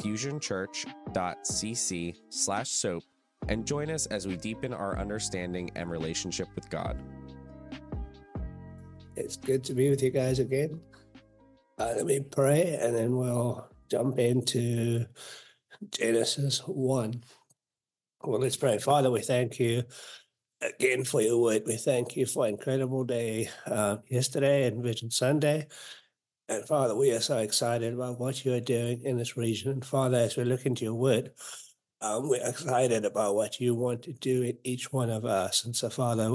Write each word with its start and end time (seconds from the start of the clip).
fusionchurch.cc 0.00 2.16
slash 2.30 2.70
soap 2.70 3.02
and 3.48 3.66
join 3.66 3.90
us 3.90 4.06
as 4.06 4.26
we 4.26 4.36
deepen 4.36 4.72
our 4.72 4.98
understanding 4.98 5.70
and 5.74 5.90
relationship 5.90 6.48
with 6.54 6.70
God. 6.70 6.98
It's 9.16 9.36
good 9.36 9.64
to 9.64 9.74
be 9.74 9.90
with 9.90 10.02
you 10.02 10.10
guys 10.10 10.38
again. 10.38 10.80
Uh, 11.78 11.92
let 11.96 12.06
me 12.06 12.20
pray 12.20 12.78
and 12.80 12.94
then 12.94 13.16
we'll 13.16 13.68
jump 13.90 14.18
into 14.18 15.06
Genesis 15.90 16.60
1. 16.66 17.22
Well, 18.24 18.40
let's 18.40 18.56
pray. 18.56 18.78
Father, 18.78 19.10
we 19.10 19.20
thank 19.20 19.58
you 19.58 19.82
again 20.60 21.04
for 21.04 21.20
your 21.20 21.40
word. 21.40 21.62
We 21.66 21.76
thank 21.76 22.16
you 22.16 22.26
for 22.26 22.46
an 22.46 22.52
incredible 22.52 23.04
day 23.04 23.50
uh, 23.66 23.96
yesterday 24.08 24.66
and 24.66 24.82
Vision 24.82 25.10
Sunday. 25.10 25.66
And 26.52 26.68
Father, 26.68 26.94
we 26.94 27.12
are 27.12 27.20
so 27.20 27.38
excited 27.38 27.94
about 27.94 28.20
what 28.20 28.44
you 28.44 28.52
are 28.52 28.60
doing 28.60 29.00
in 29.04 29.16
this 29.16 29.38
region. 29.38 29.72
And 29.72 29.84
Father, 29.84 30.18
as 30.18 30.36
we 30.36 30.44
look 30.44 30.66
into 30.66 30.84
your 30.84 30.92
word, 30.94 31.30
um, 32.02 32.28
we're 32.28 32.46
excited 32.46 33.06
about 33.06 33.36
what 33.36 33.58
you 33.58 33.74
want 33.74 34.02
to 34.02 34.12
do 34.12 34.42
in 34.42 34.58
each 34.62 34.92
one 34.92 35.08
of 35.08 35.24
us. 35.24 35.64
And 35.64 35.74
so, 35.74 35.88
Father, 35.88 36.34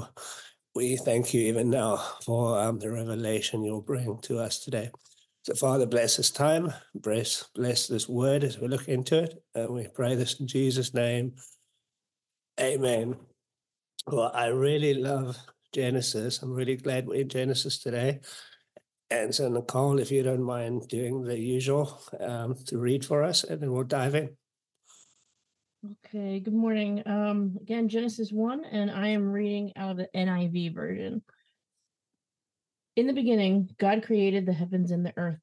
we 0.74 0.96
thank 0.98 1.36
you 1.36 1.42
even 1.42 1.70
now 1.70 1.98
for 2.26 2.60
um, 2.60 2.80
the 2.80 2.90
revelation 2.90 3.64
you'll 3.64 3.82
bring 3.82 4.18
to 4.24 4.40
us 4.40 4.58
today. 4.58 4.90
So, 5.44 5.54
Father, 5.54 5.86
bless 5.86 6.18
this 6.18 6.32
time, 6.32 6.74
bless, 6.96 7.48
bless 7.54 7.86
this 7.86 8.10
word 8.10 8.44
as 8.44 8.60
we 8.60 8.70
look 8.70 8.88
into 8.88 9.24
it. 9.24 9.44
And 9.54 9.70
we 9.70 9.88
pray 9.88 10.16
this 10.16 10.40
in 10.40 10.48
Jesus' 10.48 10.96
name. 10.96 11.34
Amen. 12.60 13.18
Well, 14.08 14.32
I 14.34 14.48
really 14.48 14.96
love 14.96 15.38
Genesis. 15.74 16.42
I'm 16.42 16.54
really 16.54 16.76
glad 16.76 17.06
we're 17.06 17.22
in 17.22 17.30
Genesis 17.30 17.78
today. 17.78 18.22
And 19.10 19.34
so, 19.34 19.48
Nicole, 19.48 20.00
if 20.00 20.12
you 20.12 20.22
don't 20.22 20.44
mind 20.44 20.88
doing 20.90 21.24
the 21.24 21.40
usual 21.40 22.02
um, 22.20 22.56
to 22.66 22.78
read 22.78 23.06
for 23.06 23.24
us, 23.24 23.44
and 23.44 23.62
then 23.62 23.72
we'll 23.72 23.84
dive 23.84 24.16
in. 24.16 24.36
Okay, 26.06 26.42
good 26.42 26.54
morning. 26.54 27.04
Um, 27.06 27.58
again, 27.62 27.88
Genesis 27.88 28.32
1, 28.32 28.66
and 28.66 28.92
I 28.92 29.10
am 29.10 29.32
reading 29.32 29.72
out 29.78 29.92
of 29.92 29.98
the 29.98 30.10
NIV 30.14 30.74
version. 30.74 31.22
In 32.98 33.08
the 33.08 33.14
beginning, 33.14 33.70
God 33.80 34.04
created 34.04 34.46
the 34.46 34.54
heavens 34.54 34.92
and 34.92 35.06
the 35.06 35.14
earth. 35.16 35.40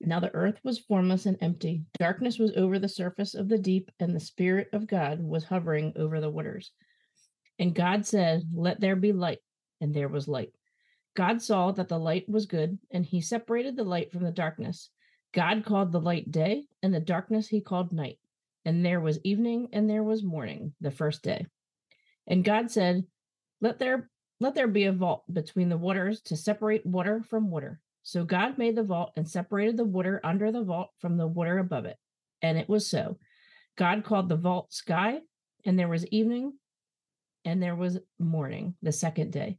Now 0.00 0.20
the 0.20 0.34
earth 0.34 0.58
was 0.64 0.78
formless 0.78 1.26
and 1.26 1.36
empty. 1.42 1.82
Darkness 1.98 2.38
was 2.38 2.52
over 2.56 2.78
the 2.78 2.88
surface 2.88 3.34
of 3.34 3.48
the 3.48 3.58
deep, 3.58 3.90
and 4.00 4.14
the 4.14 4.20
Spirit 4.20 4.68
of 4.72 4.86
God 4.86 5.20
was 5.20 5.44
hovering 5.44 5.92
over 5.96 6.20
the 6.20 6.30
waters. 6.30 6.70
And 7.58 7.74
God 7.74 8.06
said, 8.06 8.44
Let 8.54 8.80
there 8.80 8.96
be 8.96 9.12
light. 9.12 9.40
And 9.80 9.92
there 9.92 10.08
was 10.08 10.28
light. 10.28 10.52
God 11.18 11.42
saw 11.42 11.72
that 11.72 11.88
the 11.88 11.98
light 11.98 12.28
was 12.28 12.46
good, 12.46 12.78
and 12.92 13.04
he 13.04 13.20
separated 13.20 13.76
the 13.76 13.82
light 13.82 14.12
from 14.12 14.22
the 14.22 14.30
darkness. 14.30 14.88
God 15.34 15.64
called 15.64 15.90
the 15.90 16.00
light 16.00 16.30
day, 16.30 16.66
and 16.80 16.94
the 16.94 17.00
darkness 17.00 17.48
he 17.48 17.60
called 17.60 17.92
night. 17.92 18.20
And 18.64 18.86
there 18.86 19.00
was 19.00 19.18
evening, 19.24 19.66
and 19.72 19.90
there 19.90 20.04
was 20.04 20.22
morning, 20.22 20.74
the 20.80 20.92
first 20.92 21.24
day. 21.24 21.46
And 22.28 22.44
God 22.44 22.70
said, 22.70 23.04
Let 23.60 23.80
there 23.80 24.08
let 24.38 24.54
there 24.54 24.68
be 24.68 24.84
a 24.84 24.92
vault 24.92 25.24
between 25.32 25.68
the 25.68 25.76
waters 25.76 26.20
to 26.26 26.36
separate 26.36 26.86
water 26.86 27.24
from 27.28 27.50
water. 27.50 27.80
So 28.04 28.22
God 28.22 28.56
made 28.56 28.76
the 28.76 28.84
vault 28.84 29.10
and 29.16 29.28
separated 29.28 29.76
the 29.76 29.84
water 29.84 30.20
under 30.22 30.52
the 30.52 30.62
vault 30.62 30.90
from 31.00 31.16
the 31.16 31.26
water 31.26 31.58
above 31.58 31.84
it. 31.84 31.96
And 32.42 32.56
it 32.56 32.68
was 32.68 32.88
so. 32.88 33.18
God 33.76 34.04
called 34.04 34.28
the 34.28 34.36
vault 34.36 34.72
sky, 34.72 35.18
and 35.64 35.76
there 35.76 35.88
was 35.88 36.06
evening, 36.06 36.52
and 37.44 37.60
there 37.60 37.74
was 37.74 37.98
morning, 38.20 38.76
the 38.82 38.92
second 38.92 39.32
day. 39.32 39.58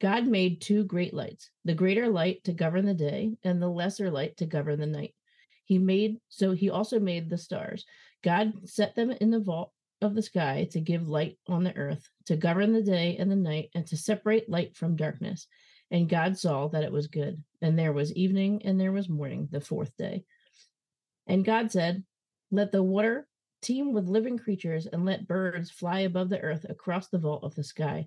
God 0.00 0.26
made 0.26 0.60
two 0.60 0.84
great 0.84 1.12
lights, 1.12 1.50
the 1.64 1.74
greater 1.74 2.08
light 2.08 2.44
to 2.44 2.52
govern 2.52 2.84
the 2.84 2.94
day, 2.94 3.36
and 3.42 3.60
the 3.60 3.68
lesser 3.68 4.10
light 4.10 4.36
to 4.36 4.46
govern 4.46 4.78
the 4.78 4.86
night. 4.86 5.14
He 5.64 5.78
made, 5.78 6.18
so 6.28 6.52
he 6.52 6.70
also 6.70 7.00
made 7.00 7.28
the 7.28 7.38
stars. 7.38 7.84
God 8.22 8.68
set 8.68 8.94
them 8.94 9.10
in 9.10 9.30
the 9.30 9.40
vault 9.40 9.72
of 10.00 10.14
the 10.14 10.22
sky 10.22 10.68
to 10.70 10.80
give 10.80 11.08
light 11.08 11.38
on 11.48 11.64
the 11.64 11.76
earth, 11.76 12.08
to 12.26 12.36
govern 12.36 12.72
the 12.72 12.82
day 12.82 13.16
and 13.18 13.30
the 13.30 13.36
night, 13.36 13.70
and 13.74 13.86
to 13.88 13.96
separate 13.96 14.48
light 14.48 14.76
from 14.76 14.96
darkness. 14.96 15.46
And 15.90 16.08
God 16.08 16.38
saw 16.38 16.68
that 16.68 16.84
it 16.84 16.92
was 16.92 17.08
good. 17.08 17.42
And 17.60 17.78
there 17.78 17.92
was 17.92 18.14
evening 18.14 18.62
and 18.64 18.80
there 18.80 18.92
was 18.92 19.08
morning, 19.08 19.48
the 19.50 19.60
fourth 19.60 19.96
day. 19.96 20.24
And 21.26 21.44
God 21.44 21.72
said, 21.72 22.04
Let 22.50 22.72
the 22.72 22.82
water 22.82 23.26
teem 23.62 23.92
with 23.92 24.06
living 24.06 24.38
creatures, 24.38 24.86
and 24.86 25.04
let 25.04 25.26
birds 25.26 25.70
fly 25.70 26.00
above 26.00 26.28
the 26.28 26.40
earth 26.40 26.64
across 26.68 27.08
the 27.08 27.18
vault 27.18 27.42
of 27.42 27.54
the 27.54 27.64
sky. 27.64 28.06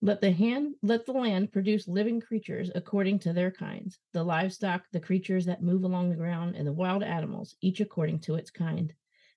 Let 0.00 0.20
the 0.20 0.30
hand 0.30 0.76
let 0.82 1.06
the 1.06 1.12
land 1.12 1.50
produce 1.50 1.88
living 1.88 2.20
creatures 2.20 2.70
according 2.74 3.18
to 3.20 3.32
their 3.32 3.50
kinds, 3.50 3.98
the 4.12 4.22
livestock, 4.22 4.84
the 4.92 5.00
creatures 5.00 5.46
that 5.46 5.62
move 5.62 5.82
along 5.82 6.10
the 6.10 6.16
ground, 6.16 6.54
and 6.54 6.66
the 6.66 6.72
wild 6.72 7.02
animals, 7.02 7.56
each 7.60 7.80
according 7.80 8.20
to 8.20 8.36
its 8.36 8.50
kind. 8.50 8.92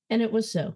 And 0.10 0.22
it 0.22 0.32
was 0.32 0.52
so. 0.52 0.76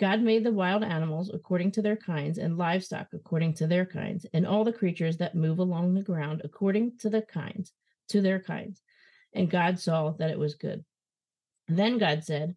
God 0.00 0.20
made 0.20 0.44
the 0.44 0.52
wild 0.52 0.82
animals 0.82 1.30
according 1.32 1.72
to 1.72 1.82
their 1.82 1.96
kinds, 1.96 2.38
and 2.38 2.58
livestock 2.58 3.08
according 3.12 3.54
to 3.54 3.68
their 3.68 3.86
kinds, 3.86 4.26
and 4.32 4.46
all 4.46 4.64
the 4.64 4.72
creatures 4.72 5.18
that 5.18 5.36
move 5.36 5.60
along 5.60 5.94
the 5.94 6.02
ground 6.02 6.40
according 6.42 6.96
to 6.98 7.10
the 7.10 7.22
kinds, 7.22 7.72
to 8.08 8.20
their 8.20 8.40
kinds. 8.40 8.82
And 9.32 9.50
God 9.50 9.78
saw 9.78 10.10
that 10.12 10.30
it 10.30 10.38
was 10.38 10.54
good. 10.54 10.84
Then 11.68 11.98
God 11.98 12.24
said, 12.24 12.56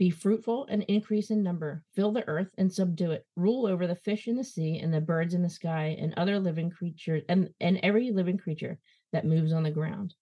Be 0.00 0.08
fruitful 0.08 0.64
and 0.70 0.82
increase 0.84 1.30
in 1.30 1.42
number, 1.42 1.84
fill 1.94 2.10
the 2.10 2.26
earth 2.26 2.48
and 2.56 2.72
subdue 2.72 3.10
it, 3.10 3.26
rule 3.36 3.66
over 3.66 3.86
the 3.86 3.94
fish 3.94 4.28
in 4.28 4.36
the 4.36 4.42
sea 4.42 4.78
and 4.78 4.94
the 4.94 5.00
birds 5.02 5.34
in 5.34 5.42
the 5.42 5.50
sky 5.50 5.94
and 6.00 6.14
other 6.16 6.38
living 6.40 6.70
creatures 6.70 7.22
and, 7.28 7.50
and 7.60 7.78
every 7.82 8.10
living 8.10 8.38
creature 8.38 8.78
that 9.12 9.26
moves 9.26 9.52
on 9.52 9.62
the 9.62 9.70
ground. 9.70 10.14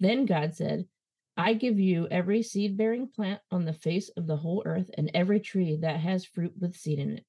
Then 0.00 0.26
God 0.26 0.56
said, 0.56 0.88
I 1.36 1.54
give 1.54 1.78
you 1.78 2.08
every 2.08 2.42
seed 2.42 2.76
bearing 2.76 3.06
plant 3.06 3.40
on 3.52 3.64
the 3.64 3.72
face 3.72 4.08
of 4.16 4.26
the 4.26 4.36
whole 4.36 4.64
earth 4.66 4.90
and 4.98 5.12
every 5.14 5.38
tree 5.38 5.76
that 5.76 6.00
has 6.00 6.24
fruit 6.24 6.54
with 6.58 6.74
seed 6.74 6.98
in 6.98 7.18
it. 7.18 7.24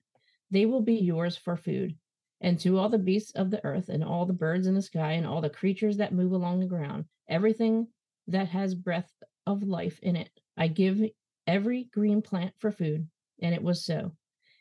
They 0.49 0.65
will 0.65 0.81
be 0.81 0.95
yours 0.95 1.37
for 1.37 1.55
food. 1.55 1.95
And 2.41 2.59
to 2.61 2.79
all 2.79 2.89
the 2.89 2.97
beasts 2.97 3.33
of 3.35 3.51
the 3.51 3.63
earth 3.63 3.89
and 3.89 4.03
all 4.03 4.25
the 4.25 4.33
birds 4.33 4.65
in 4.65 4.73
the 4.73 4.81
sky 4.81 5.11
and 5.11 5.27
all 5.27 5.39
the 5.39 5.51
creatures 5.51 5.97
that 5.97 6.13
move 6.13 6.31
along 6.31 6.61
the 6.61 6.65
ground, 6.65 7.05
everything 7.29 7.89
that 8.29 8.47
has 8.47 8.73
breath 8.73 9.13
of 9.45 9.61
life 9.61 9.99
in 10.01 10.15
it. 10.15 10.31
I 10.57 10.67
give 10.67 11.03
every 11.47 11.85
green 11.93 12.21
plant 12.21 12.53
for 12.57 12.71
food. 12.71 13.07
And 13.41 13.53
it 13.53 13.61
was 13.61 13.85
so. 13.85 14.11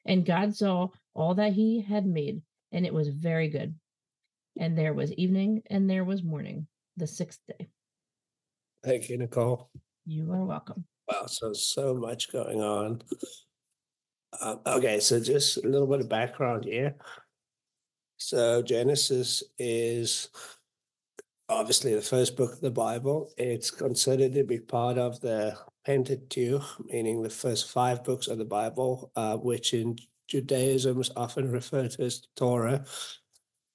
And 0.05 0.27
God 0.27 0.55
saw 0.55 0.89
all 1.15 1.35
that 1.37 1.53
he 1.53 1.81
had 1.81 2.07
made, 2.07 2.43
and 2.73 2.85
it 2.85 2.93
was 2.93 3.09
very 3.09 3.49
good. 3.49 3.75
And 4.59 4.77
there 4.77 4.93
was 4.93 5.13
evening 5.13 5.63
and 5.71 5.89
there 5.89 6.05
was 6.05 6.23
morning, 6.23 6.67
the 6.97 7.07
sixth 7.07 7.41
day. 7.49 7.69
Thank 8.85 9.09
you, 9.09 9.19
Nicole. 9.19 9.71
You 10.05 10.31
are 10.33 10.45
welcome. 10.45 10.85
Wow, 11.11 11.27
so 11.27 11.53
so 11.53 11.95
much 11.95 12.31
going 12.31 12.61
on. 12.61 13.03
Um, 14.41 14.61
okay, 14.67 15.01
so 15.01 15.21
just 15.21 15.65
a 15.65 15.69
little 15.69 15.87
bit 15.87 16.01
of 16.01 16.09
background 16.09 16.65
here. 16.65 16.95
So 18.17 18.63
Genesis 18.63 19.43
is 19.59 20.29
obviously 21.49 21.95
the 21.95 22.03
first 22.03 22.37
book 22.37 22.53
of 22.53 22.61
the 22.61 22.71
Bible. 22.71 23.31
It's 23.37 23.71
considered 23.71 24.35
to 24.35 24.45
be 24.45 24.59
part 24.59 24.99
of 24.99 25.21
the 25.21 25.57
Pentateuch, 25.85 26.65
meaning 26.87 27.23
the 27.23 27.31
first 27.31 27.71
five 27.71 28.05
books 28.05 28.27
of 28.27 28.39
the 28.39 28.45
Bible, 28.45 29.11
uh, 29.17 29.37
which 29.37 29.75
in 29.75 29.97
Judaism 30.29 31.01
is 31.01 31.11
often 31.17 31.51
referred 31.51 31.91
to 31.93 32.05
as 32.05 32.23
Torah. 32.37 32.85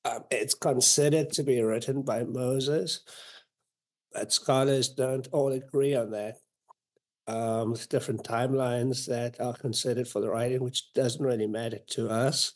Um, 0.06 0.24
it's 0.32 0.56
considered 0.56 1.32
to 1.34 1.44
be 1.44 1.62
written 1.62 2.02
by 2.02 2.24
Moses, 2.24 3.02
but 4.12 4.34
scholars 4.34 4.90
don't 4.90 5.28
all 5.32 5.52
agree 5.52 5.96
on 5.96 6.12
that. 6.12 6.38
Um, 7.28 7.76
different 7.90 8.24
timelines 8.24 9.06
that 9.06 9.40
are 9.40 9.54
considered 9.54 10.08
for 10.08 10.20
the 10.20 10.30
writing, 10.30 10.64
which 10.64 10.92
doesn't 10.94 11.24
really 11.24 11.46
matter 11.46 11.80
to 11.90 12.10
us. 12.10 12.54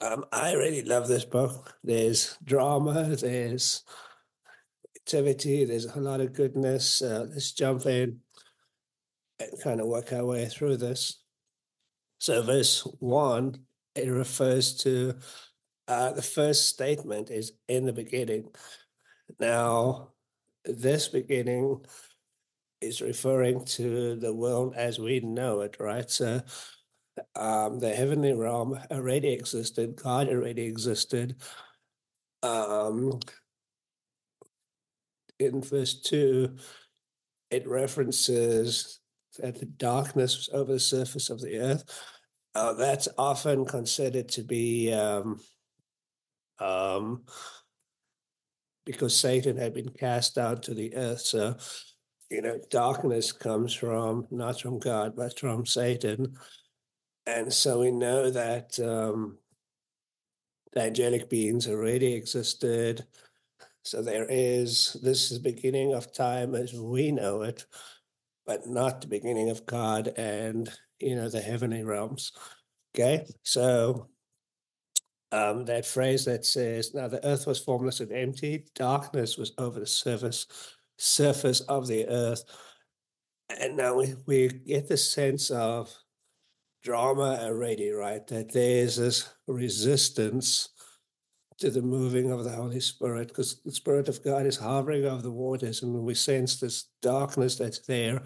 Um, 0.00 0.24
I 0.30 0.52
really 0.52 0.82
love 0.82 1.08
this 1.08 1.24
book. 1.24 1.74
There's 1.82 2.36
drama, 2.44 3.16
there's 3.16 3.82
activity, 4.96 5.64
there's 5.64 5.86
a 5.86 6.00
lot 6.00 6.20
of 6.20 6.32
goodness. 6.32 7.02
Uh, 7.02 7.26
let's 7.28 7.50
jump 7.52 7.86
in 7.86 8.20
kind 9.62 9.80
of 9.80 9.86
work 9.86 10.12
our 10.12 10.24
way 10.24 10.46
through 10.46 10.76
this. 10.76 11.22
So, 12.18 12.42
verse 12.42 12.80
one, 13.00 13.66
it 13.94 14.08
refers 14.08 14.76
to 14.78 15.14
uh, 15.88 16.12
the 16.12 16.22
first 16.22 16.68
statement 16.68 17.30
is 17.30 17.52
in 17.68 17.84
the 17.84 17.92
beginning. 17.92 18.48
Now, 19.40 20.10
this 20.64 21.08
beginning 21.08 21.84
is 22.80 23.00
referring 23.00 23.64
to 23.64 24.16
the 24.16 24.32
world 24.32 24.74
as 24.76 24.98
we 24.98 25.20
know 25.20 25.60
it, 25.60 25.76
right? 25.80 26.08
So, 26.10 26.42
um, 27.36 27.78
the 27.78 27.94
heavenly 27.94 28.32
realm 28.32 28.78
already 28.90 29.32
existed, 29.32 29.96
God 29.96 30.28
already 30.28 30.62
existed. 30.62 31.36
Um, 32.42 33.20
in 35.38 35.60
verse 35.60 36.00
2, 36.00 36.56
it 37.50 37.66
references 37.66 39.00
that 39.38 39.58
the 39.58 39.66
darkness 39.66 40.36
was 40.36 40.50
over 40.52 40.72
the 40.72 40.80
surface 40.80 41.30
of 41.30 41.40
the 41.40 41.58
earth. 41.58 41.84
Uh, 42.54 42.74
that's 42.74 43.08
often 43.16 43.64
considered 43.64 44.28
to 44.28 44.42
be 44.42 44.92
um, 44.92 45.40
um, 46.58 47.22
because 48.84 49.18
Satan 49.18 49.56
had 49.56 49.74
been 49.74 49.88
cast 49.88 50.34
down 50.34 50.60
to 50.62 50.74
the 50.74 50.94
earth. 50.96 51.20
So, 51.20 51.56
you 52.30 52.42
know, 52.42 52.58
darkness 52.70 53.32
comes 53.32 53.72
from 53.72 54.26
not 54.30 54.60
from 54.60 54.78
God, 54.78 55.14
but 55.16 55.38
from 55.38 55.64
Satan. 55.64 56.36
And 57.26 57.52
so 57.52 57.80
we 57.80 57.90
know 57.90 58.30
that 58.30 58.78
um, 58.80 59.38
the 60.72 60.82
angelic 60.82 61.30
beings 61.30 61.68
already 61.68 62.14
existed. 62.14 63.06
So 63.84 64.02
there 64.02 64.26
is, 64.28 64.96
this 65.02 65.30
is 65.30 65.42
the 65.42 65.52
beginning 65.52 65.94
of 65.94 66.12
time 66.12 66.54
as 66.54 66.72
we 66.72 67.12
know 67.12 67.42
it, 67.42 67.64
but 68.46 68.66
not 68.66 69.00
the 69.00 69.06
beginning 69.06 69.50
of 69.50 69.66
God 69.66 70.08
and, 70.16 70.70
you 70.98 71.16
know, 71.16 71.28
the 71.28 71.40
heavenly 71.40 71.84
realms. 71.84 72.32
Okay. 72.94 73.24
So 73.42 74.08
um, 75.30 75.64
that 75.64 75.86
phrase 75.86 76.24
that 76.26 76.44
says, 76.44 76.92
now 76.94 77.08
the 77.08 77.24
earth 77.26 77.46
was 77.46 77.58
formless 77.58 78.00
and 78.00 78.12
empty, 78.12 78.66
darkness 78.74 79.38
was 79.38 79.52
over 79.58 79.80
the 79.80 79.86
surface, 79.86 80.46
surface 80.98 81.60
of 81.62 81.86
the 81.86 82.06
earth. 82.08 82.44
And 83.60 83.76
now 83.76 83.94
we, 83.94 84.14
we 84.26 84.48
get 84.48 84.88
the 84.88 84.96
sense 84.96 85.50
of 85.50 85.94
drama 86.82 87.38
already, 87.42 87.90
right? 87.90 88.26
That 88.26 88.52
there's 88.52 88.96
this 88.96 89.28
resistance 89.46 90.70
to 91.62 91.70
the 91.70 91.80
moving 91.80 92.32
of 92.32 92.42
the 92.42 92.50
Holy 92.50 92.80
Spirit 92.80 93.28
because 93.28 93.60
the 93.64 93.70
Spirit 93.70 94.08
of 94.08 94.22
God 94.24 94.46
is 94.46 94.56
hovering 94.56 95.04
over 95.04 95.22
the 95.22 95.30
waters, 95.30 95.82
and 95.82 95.94
we 95.94 96.12
sense 96.12 96.58
this 96.58 96.86
darkness 97.02 97.56
that's 97.56 97.78
there, 97.78 98.20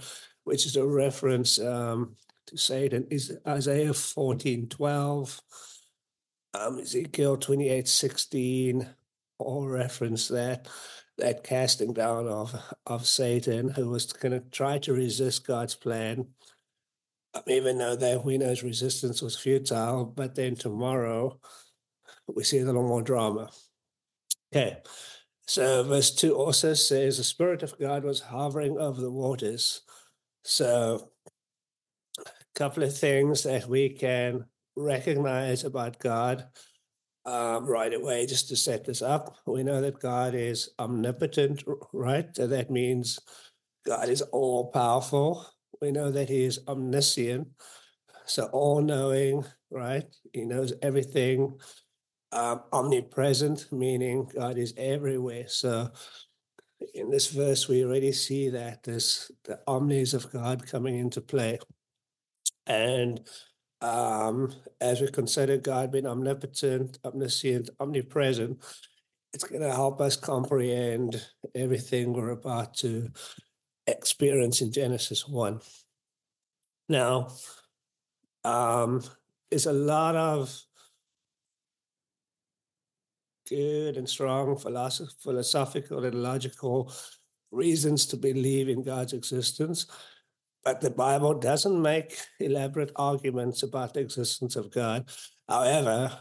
which 0.44 0.64
is 0.64 0.76
a 0.76 0.86
reference 0.86 1.58
um, 1.58 2.16
to 2.46 2.56
Satan. 2.56 3.06
Is 3.10 3.36
Isaiah 3.46 3.92
14 3.92 4.70
12, 4.70 5.40
um, 6.54 6.78
Ezekiel 6.78 7.36
28 7.36 7.86
16, 7.86 8.88
all 9.38 9.68
reference 9.68 10.28
that 10.28 10.66
that 11.18 11.44
casting 11.44 11.92
down 11.92 12.28
of 12.28 12.58
of 12.86 13.06
Satan, 13.06 13.68
who 13.68 13.90
was 13.90 14.10
going 14.14 14.32
to 14.32 14.48
try 14.48 14.78
to 14.78 14.94
resist 14.94 15.46
God's 15.46 15.74
plan 15.74 16.26
even 17.46 17.76
though 17.76 17.96
that 17.96 18.24
we 18.24 18.38
know 18.38 18.48
his 18.48 18.62
resistance 18.62 19.20
was 19.20 19.36
futile, 19.36 20.06
but 20.06 20.34
then 20.34 20.54
tomorrow 20.54 21.38
we 22.34 22.44
see 22.44 22.58
a 22.58 22.64
little 22.64 22.86
more 22.86 23.02
drama. 23.02 23.50
Okay, 24.54 24.78
so 25.46 25.84
verse 25.84 26.14
2 26.14 26.34
also 26.34 26.74
says 26.74 27.18
the 27.18 27.24
Spirit 27.24 27.62
of 27.62 27.78
God 27.78 28.04
was 28.04 28.20
hovering 28.20 28.78
over 28.78 29.00
the 29.00 29.10
waters. 29.10 29.82
So, 30.44 31.10
a 32.20 32.24
couple 32.54 32.82
of 32.82 32.96
things 32.96 33.42
that 33.42 33.66
we 33.66 33.90
can 33.90 34.44
recognize 34.76 35.64
about 35.64 35.98
God 35.98 36.46
um, 37.26 37.66
right 37.66 37.92
away, 37.92 38.24
just 38.26 38.48
to 38.48 38.56
set 38.56 38.84
this 38.84 39.02
up. 39.02 39.36
We 39.46 39.64
know 39.64 39.80
that 39.80 39.98
God 39.98 40.34
is 40.34 40.70
omnipotent, 40.78 41.64
right? 41.92 42.28
So 42.34 42.46
that 42.46 42.70
means 42.70 43.18
God 43.84 44.08
is 44.08 44.22
all 44.22 44.70
powerful. 44.70 45.44
We 45.80 45.90
know 45.90 46.10
that 46.10 46.28
he 46.28 46.44
is 46.44 46.60
omniscient, 46.68 47.48
so 48.24 48.44
all 48.46 48.80
knowing, 48.80 49.44
right? 49.70 50.04
He 50.32 50.44
knows 50.44 50.72
everything. 50.82 51.58
Um, 52.32 52.62
omnipresent, 52.72 53.70
meaning 53.72 54.28
God 54.34 54.58
is 54.58 54.74
everywhere. 54.76 55.46
So 55.48 55.90
in 56.94 57.10
this 57.10 57.28
verse, 57.28 57.68
we 57.68 57.84
already 57.84 58.12
see 58.12 58.48
that 58.50 58.82
there's 58.82 59.30
the 59.44 59.60
omnis 59.66 60.12
of 60.12 60.30
God 60.32 60.66
coming 60.66 60.98
into 60.98 61.20
play. 61.20 61.58
And 62.66 63.20
um, 63.80 64.52
as 64.80 65.00
we 65.00 65.08
consider 65.08 65.56
God 65.56 65.92
being 65.92 66.06
omnipotent, 66.06 66.98
omniscient, 67.04 67.70
omnipresent, 67.80 68.62
it's 69.32 69.44
going 69.44 69.62
to 69.62 69.72
help 69.72 70.00
us 70.00 70.16
comprehend 70.16 71.22
everything 71.54 72.12
we're 72.12 72.30
about 72.30 72.74
to 72.78 73.08
experience 73.86 74.60
in 74.60 74.72
Genesis 74.72 75.28
1. 75.28 75.60
Now, 76.88 77.28
um, 78.44 79.02
there's 79.50 79.66
a 79.66 79.72
lot 79.72 80.16
of 80.16 80.58
good 83.48 83.96
and 83.96 84.08
strong 84.08 84.56
philosoph- 84.56 85.20
philosophical 85.22 86.04
and 86.04 86.22
logical 86.22 86.92
reasons 87.50 88.06
to 88.06 88.16
believe 88.16 88.68
in 88.68 88.82
God's 88.82 89.12
existence, 89.12 89.86
but 90.64 90.80
the 90.80 90.90
Bible 90.90 91.34
doesn't 91.34 91.80
make 91.80 92.18
elaborate 92.40 92.92
arguments 92.96 93.62
about 93.62 93.94
the 93.94 94.00
existence 94.00 94.56
of 94.56 94.70
God. 94.70 95.08
However, 95.48 96.20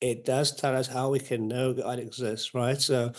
it 0.00 0.24
does 0.24 0.54
tell 0.54 0.76
us 0.76 0.86
how 0.86 1.10
we 1.10 1.18
can 1.18 1.48
know 1.48 1.72
God 1.72 1.98
exists, 1.98 2.54
right? 2.54 2.80
So 2.80 3.12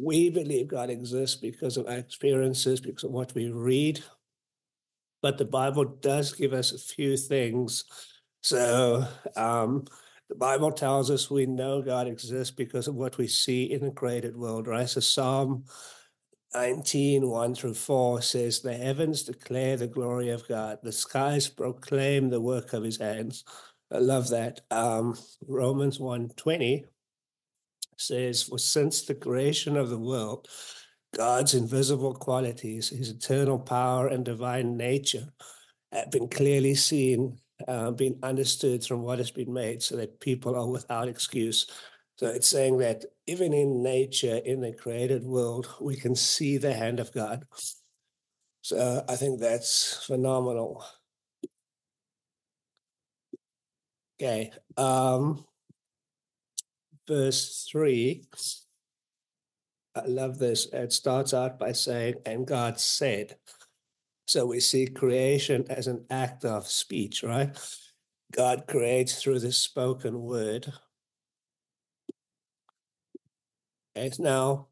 we 0.00 0.30
believe 0.30 0.68
God 0.68 0.90
exists 0.90 1.36
because 1.36 1.76
of 1.76 1.86
our 1.86 1.98
experiences, 1.98 2.80
because 2.80 3.04
of 3.04 3.10
what 3.10 3.34
we 3.34 3.50
read. 3.50 4.02
But 5.20 5.38
the 5.38 5.44
Bible 5.44 5.84
does 5.84 6.32
give 6.32 6.52
us 6.52 6.72
a 6.72 6.78
few 6.78 7.16
things. 7.16 7.84
So 8.42 9.06
um, 9.36 9.84
the 10.32 10.38
Bible 10.38 10.72
tells 10.72 11.10
us 11.10 11.30
we 11.30 11.44
know 11.44 11.82
God 11.82 12.06
exists 12.06 12.54
because 12.54 12.88
of 12.88 12.94
what 12.94 13.18
we 13.18 13.26
see 13.26 13.70
in 13.70 13.84
the 13.84 13.90
created 13.90 14.34
world, 14.34 14.66
right? 14.66 14.88
So 14.88 14.98
Psalm 15.00 15.64
19, 16.54 17.28
1 17.28 17.54
through 17.54 17.74
4 17.74 18.22
says, 18.22 18.60
The 18.60 18.72
heavens 18.72 19.24
declare 19.24 19.76
the 19.76 19.86
glory 19.86 20.30
of 20.30 20.48
God, 20.48 20.78
the 20.82 20.90
skies 20.90 21.48
proclaim 21.48 22.30
the 22.30 22.40
work 22.40 22.72
of 22.72 22.82
his 22.82 22.96
hands. 22.96 23.44
I 23.92 23.98
love 23.98 24.30
that. 24.30 24.62
Um, 24.70 25.18
Romans 25.46 26.00
1 26.00 26.30
20 26.34 26.86
says, 27.98 28.44
For 28.44 28.58
since 28.58 29.02
the 29.02 29.14
creation 29.14 29.76
of 29.76 29.90
the 29.90 29.98
world, 29.98 30.48
God's 31.14 31.52
invisible 31.52 32.14
qualities, 32.14 32.88
his 32.88 33.10
eternal 33.10 33.58
power 33.58 34.06
and 34.06 34.24
divine 34.24 34.78
nature, 34.78 35.30
have 35.92 36.10
been 36.10 36.28
clearly 36.28 36.74
seen, 36.74 37.36
uh, 37.68 37.92
understood 38.22 38.84
from 38.84 39.02
what 39.02 39.18
has 39.18 39.30
been 39.30 39.52
made, 39.52 39.82
so 39.82 39.96
that 39.96 40.20
people 40.20 40.56
are 40.56 40.68
without 40.68 41.08
excuse. 41.08 41.66
So 42.16 42.26
it's 42.26 42.48
saying 42.48 42.78
that 42.78 43.04
even 43.26 43.52
in 43.52 43.82
nature, 43.82 44.36
in 44.36 44.60
the 44.60 44.72
created 44.72 45.24
world, 45.24 45.68
we 45.80 45.96
can 45.96 46.14
see 46.14 46.58
the 46.58 46.74
hand 46.74 47.00
of 47.00 47.12
God. 47.12 47.44
So 48.62 49.04
I 49.08 49.16
think 49.16 49.40
that's 49.40 50.04
phenomenal. 50.06 50.84
Okay. 54.20 54.52
Um, 54.76 55.44
verse 57.08 57.66
3. 57.70 58.24
I 59.94 60.06
love 60.06 60.38
this. 60.38 60.66
It 60.72 60.92
starts 60.92 61.34
out 61.34 61.58
by 61.58 61.72
saying, 61.72 62.14
and 62.24 62.46
God 62.46 62.78
said. 62.78 63.36
So 64.26 64.46
we 64.46 64.60
see 64.60 64.86
creation 64.86 65.64
as 65.68 65.86
an 65.86 66.04
act 66.10 66.44
of 66.44 66.66
speech, 66.66 67.22
right? 67.22 67.56
God 68.32 68.66
creates 68.66 69.20
through 69.20 69.40
the 69.40 69.52
spoken 69.52 70.22
word. 70.22 70.72
And 73.94 74.18
now, 74.18 74.68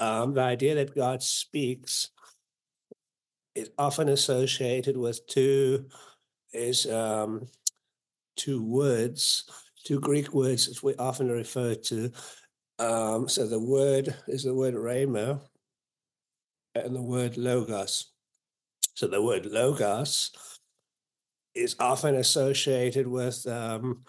um, 0.00 0.34
the 0.34 0.40
idea 0.40 0.74
that 0.74 0.94
God 0.94 1.22
speaks 1.22 2.10
is 3.54 3.70
often 3.78 4.08
associated 4.08 4.96
with 4.96 5.24
two 5.26 5.86
is 6.52 6.86
um, 6.86 7.46
two 8.36 8.64
words, 8.64 9.44
two 9.84 10.00
Greek 10.00 10.32
words 10.32 10.66
that 10.66 10.82
we 10.82 10.96
often 10.96 11.30
refer 11.30 11.74
to. 11.74 12.10
Um, 12.78 13.28
so 13.28 13.46
the 13.46 13.60
word 13.60 14.14
is 14.26 14.42
the 14.42 14.54
word 14.54 14.74
rhema 14.74 15.40
and 16.74 16.94
the 16.94 17.02
word 17.02 17.36
logos. 17.36 18.12
So 18.94 19.06
the 19.06 19.22
word 19.22 19.46
logos 19.46 20.30
is 21.54 21.76
often 21.78 22.14
associated 22.16 23.06
with 23.06 23.46
um, 23.46 24.04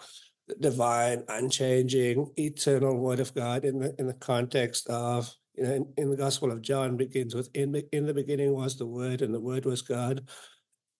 the 0.48 0.54
divine, 0.56 1.24
unchanging, 1.28 2.30
eternal 2.36 2.98
word 2.98 3.20
of 3.20 3.34
God 3.34 3.64
in 3.64 3.78
the 3.78 3.94
in 3.98 4.06
the 4.06 4.14
context 4.14 4.88
of 4.88 5.32
you 5.54 5.64
know 5.64 5.72
in, 5.72 5.92
in 5.96 6.10
the 6.10 6.16
Gospel 6.16 6.50
of 6.50 6.62
John 6.62 6.96
begins 6.96 7.34
with 7.34 7.48
in 7.54 7.72
the 7.72 7.86
in 7.94 8.06
the 8.06 8.14
beginning 8.14 8.52
was 8.54 8.76
the 8.76 8.86
word 8.86 9.22
and 9.22 9.34
the 9.34 9.40
word 9.40 9.64
was 9.64 9.82
God, 9.82 10.28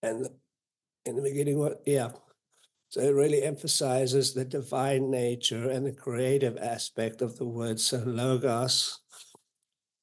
and 0.03 0.27
in 1.05 1.17
the 1.17 1.23
beginning 1.23 1.59
what 1.59 1.83
yeah. 1.87 2.11
So 2.89 3.01
it 3.01 3.15
really 3.15 3.43
emphasizes 3.43 4.33
the 4.33 4.45
divine 4.45 5.11
nature 5.11 5.69
and 5.69 5.85
the 5.85 5.93
creative 5.93 6.57
aspect 6.59 7.23
of 7.23 7.37
the 7.39 7.45
word. 7.45 7.81
So 7.81 7.99
logos 7.99 9.01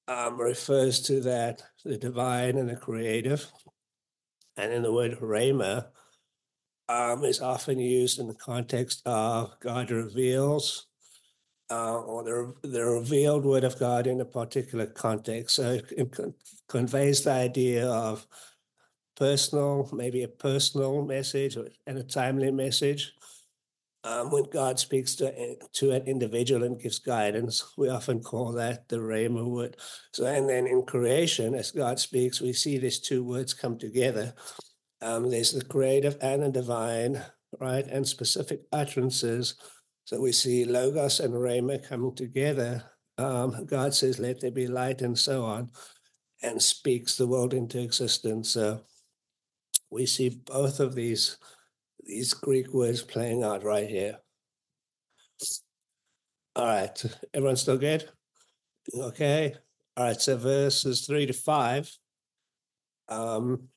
um, 0.08 0.40
refers 0.40 1.02
to 1.02 1.22
that, 1.22 1.64
the 1.84 1.98
divine 1.98 2.58
and 2.58 2.70
the 2.70 2.76
creative. 2.76 3.52
And 4.58 4.74
in 4.74 4.84
the 4.84 4.92
word 4.92 5.20
rhema, 5.20 5.88
um, 6.90 7.24
is 7.24 7.42
often 7.42 7.80
used 7.80 8.20
in 8.20 8.28
the 8.28 8.34
context 8.34 9.02
of 9.06 9.58
God 9.62 9.92
reveals 9.92 10.88
uh, 11.72 12.02
or 12.02 12.24
the, 12.24 12.54
the 12.68 12.84
revealed 12.84 13.46
word 13.46 13.64
of 13.64 13.80
God 13.80 14.06
in 14.06 14.20
a 14.20 14.26
particular 14.26 14.86
context. 14.86 15.56
So 15.56 15.80
it 15.90 16.18
conveys 16.68 17.24
the 17.24 17.32
idea 17.32 17.88
of 17.88 18.28
personal, 19.16 19.90
maybe 19.94 20.24
a 20.24 20.28
personal 20.28 21.06
message 21.06 21.58
and 21.88 21.98
a 21.98 22.04
timely 22.04 22.52
message. 22.52 23.14
Um, 24.04 24.32
when 24.32 24.46
God 24.52 24.80
speaks 24.80 25.14
to, 25.16 25.56
to 25.74 25.92
an 25.92 26.08
individual 26.08 26.64
and 26.64 26.82
gives 26.82 26.98
guidance, 26.98 27.72
we 27.78 27.90
often 27.90 28.20
call 28.20 28.52
that 28.54 28.90
the 28.90 28.98
Rhema 28.98 29.46
word. 29.46 29.78
So, 30.12 30.26
and 30.26 30.50
then 30.50 30.66
in 30.66 30.84
creation, 30.84 31.54
as 31.54 31.70
God 31.70 32.00
speaks, 32.00 32.42
we 32.42 32.54
see 32.54 32.80
these 32.80 33.00
two 33.00 33.24
words 33.24 33.54
come 33.54 33.78
together. 33.78 34.34
Um, 35.04 35.30
there's 35.30 35.52
the 35.52 35.64
creative 35.64 36.18
and 36.20 36.42
the 36.42 36.50
divine, 36.50 37.22
right? 37.60 37.86
And 37.86 38.08
specific 38.08 38.62
utterances. 38.72 39.56
So 40.06 40.20
we 40.20 40.32
see 40.32 40.66
Logos 40.66 41.20
and 41.20 41.34
Rhema 41.36 41.88
coming 41.88 42.16
together. 42.16 42.84
Um, 43.20 43.66
God 43.68 43.94
says, 43.94 44.18
let 44.18 44.42
there 44.42 44.50
be 44.50 44.66
light 44.66 45.02
and 45.02 45.18
so 45.18 45.46
on, 45.46 45.70
and 46.42 46.60
speaks 46.60 47.18
the 47.18 47.28
world 47.28 47.54
into 47.54 47.80
existence. 47.80 48.50
So 48.50 48.82
we 49.92 50.08
see 50.08 50.30
both 50.30 50.80
of 50.80 50.96
these 50.96 51.38
these 52.06 52.34
Greek 52.34 52.74
words 52.74 53.02
playing 53.02 53.44
out 53.44 53.64
right 53.64 53.88
here. 53.88 54.18
All 56.56 56.66
right, 56.66 57.06
everyone 57.34 57.56
still 57.56 57.78
good? 57.78 58.10
Okay. 58.94 59.56
All 59.98 60.06
right, 60.06 60.20
so 60.20 60.38
verses 60.38 61.06
three 61.06 61.26
to 61.26 61.34
five. 61.34 61.92
Um, 63.10 63.68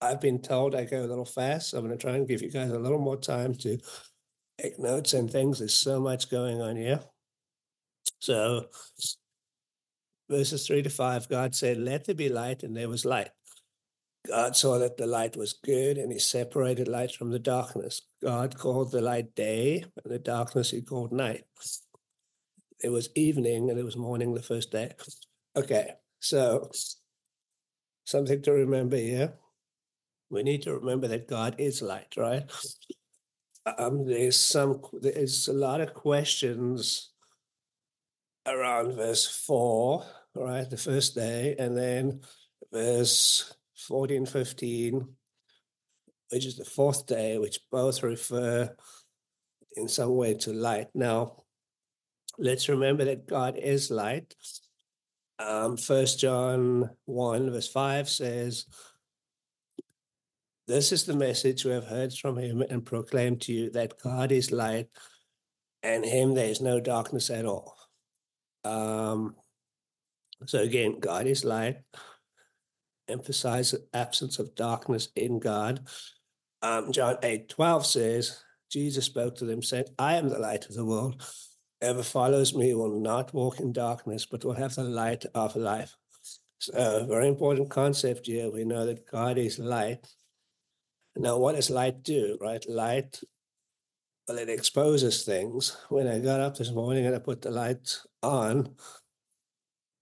I've 0.00 0.20
been 0.20 0.40
told 0.40 0.74
I 0.74 0.84
go 0.84 1.02
a 1.02 1.06
little 1.06 1.24
fast. 1.24 1.70
So 1.70 1.78
I'm 1.78 1.86
going 1.86 1.96
to 1.96 2.02
try 2.02 2.16
and 2.16 2.26
give 2.26 2.42
you 2.42 2.50
guys 2.50 2.70
a 2.70 2.78
little 2.78 2.98
more 2.98 3.18
time 3.18 3.54
to 3.56 3.78
take 4.58 4.78
notes 4.78 5.12
and 5.12 5.30
things. 5.30 5.58
There's 5.58 5.74
so 5.74 6.00
much 6.00 6.30
going 6.30 6.60
on 6.60 6.76
here. 6.76 7.00
So, 8.20 8.66
verses 10.28 10.66
three 10.66 10.82
to 10.82 10.90
five, 10.90 11.28
God 11.28 11.54
said, 11.54 11.78
Let 11.78 12.04
there 12.04 12.14
be 12.14 12.28
light, 12.28 12.62
and 12.62 12.76
there 12.76 12.88
was 12.88 13.04
light. 13.04 13.30
God 14.26 14.54
saw 14.54 14.78
that 14.78 14.96
the 14.96 15.06
light 15.06 15.36
was 15.36 15.54
good 15.64 15.96
and 15.96 16.12
he 16.12 16.18
separated 16.18 16.88
light 16.88 17.12
from 17.12 17.30
the 17.30 17.38
darkness. 17.38 18.02
God 18.22 18.56
called 18.58 18.92
the 18.92 19.00
light 19.00 19.34
day 19.34 19.84
and 20.04 20.12
the 20.12 20.18
darkness 20.18 20.70
he 20.70 20.82
called 20.82 21.12
night. 21.12 21.44
It 22.82 22.90
was 22.90 23.08
evening 23.14 23.70
and 23.70 23.78
it 23.78 23.84
was 23.84 23.96
morning 23.96 24.34
the 24.34 24.42
first 24.42 24.70
day. 24.70 24.92
Okay, 25.56 25.92
so 26.20 26.70
something 28.04 28.42
to 28.42 28.52
remember 28.52 28.96
here. 28.96 29.34
We 30.28 30.42
need 30.42 30.62
to 30.62 30.74
remember 30.74 31.08
that 31.08 31.26
God 31.26 31.56
is 31.58 31.82
light, 31.82 32.14
right? 32.16 32.44
Um, 33.78 34.06
there's 34.06 34.38
some 34.38 34.80
there's 35.00 35.48
a 35.48 35.52
lot 35.52 35.80
of 35.80 35.92
questions 35.92 37.10
around 38.46 38.94
verse 38.94 39.26
four, 39.26 40.06
right? 40.34 40.68
The 40.68 40.76
first 40.76 41.14
day, 41.14 41.56
and 41.58 41.76
then 41.76 42.20
verse 42.72 43.52
14, 43.88 44.26
15, 44.26 45.08
which 46.30 46.46
is 46.46 46.56
the 46.56 46.64
fourth 46.64 47.06
day, 47.06 47.38
which 47.38 47.60
both 47.70 48.02
refer 48.02 48.74
in 49.76 49.88
some 49.88 50.16
way 50.16 50.34
to 50.34 50.52
light. 50.52 50.88
Now, 50.94 51.44
let's 52.38 52.68
remember 52.68 53.04
that 53.06 53.26
God 53.26 53.56
is 53.56 53.90
light. 53.90 54.34
Um, 55.38 55.76
First 55.76 56.20
John 56.20 56.90
1, 57.06 57.50
verse 57.50 57.68
5 57.68 58.08
says, 58.08 58.66
This 60.66 60.92
is 60.92 61.04
the 61.04 61.16
message 61.16 61.64
we 61.64 61.72
have 61.72 61.86
heard 61.86 62.12
from 62.12 62.36
him 62.36 62.62
and 62.62 62.84
proclaimed 62.84 63.40
to 63.42 63.52
you 63.52 63.70
that 63.70 63.98
God 64.02 64.32
is 64.32 64.52
light, 64.52 64.88
and 65.82 66.04
him 66.04 66.34
there 66.34 66.50
is 66.50 66.60
no 66.60 66.80
darkness 66.80 67.30
at 67.30 67.46
all. 67.46 67.74
Um, 68.64 69.34
so 70.46 70.58
again, 70.60 71.00
God 71.00 71.26
is 71.26 71.44
light 71.44 71.78
emphasize 73.10 73.72
the 73.72 73.86
absence 73.94 74.38
of 74.38 74.54
darkness 74.54 75.08
in 75.16 75.38
God. 75.38 75.80
Um, 76.62 76.92
John 76.92 77.16
8 77.22 77.48
12 77.48 77.86
says, 77.86 78.42
Jesus 78.70 79.04
spoke 79.06 79.36
to 79.36 79.44
them, 79.44 79.62
saying, 79.62 79.86
I 79.98 80.14
am 80.14 80.28
the 80.28 80.38
light 80.38 80.66
of 80.66 80.74
the 80.74 80.84
world. 80.84 81.22
Whoever 81.80 82.02
follows 82.02 82.54
me 82.54 82.74
will 82.74 83.00
not 83.00 83.32
walk 83.32 83.60
in 83.60 83.72
darkness, 83.72 84.26
but 84.26 84.44
will 84.44 84.54
have 84.54 84.74
the 84.74 84.84
light 84.84 85.24
of 85.34 85.56
life. 85.56 85.96
So, 86.58 87.06
very 87.08 87.26
important 87.26 87.70
concept 87.70 88.26
here. 88.26 88.50
We 88.50 88.64
know 88.64 88.84
that 88.84 89.10
God 89.10 89.38
is 89.38 89.58
light. 89.58 90.06
Now, 91.16 91.38
what 91.38 91.56
does 91.56 91.70
light 91.70 92.02
do, 92.02 92.36
right? 92.40 92.64
Light, 92.68 93.18
well, 94.28 94.38
it 94.38 94.50
exposes 94.50 95.24
things. 95.24 95.76
When 95.88 96.06
I 96.06 96.18
got 96.18 96.40
up 96.40 96.56
this 96.56 96.70
morning 96.70 97.06
and 97.06 97.16
I 97.16 97.18
put 97.18 97.42
the 97.42 97.50
light 97.50 97.96
on, 98.22 98.76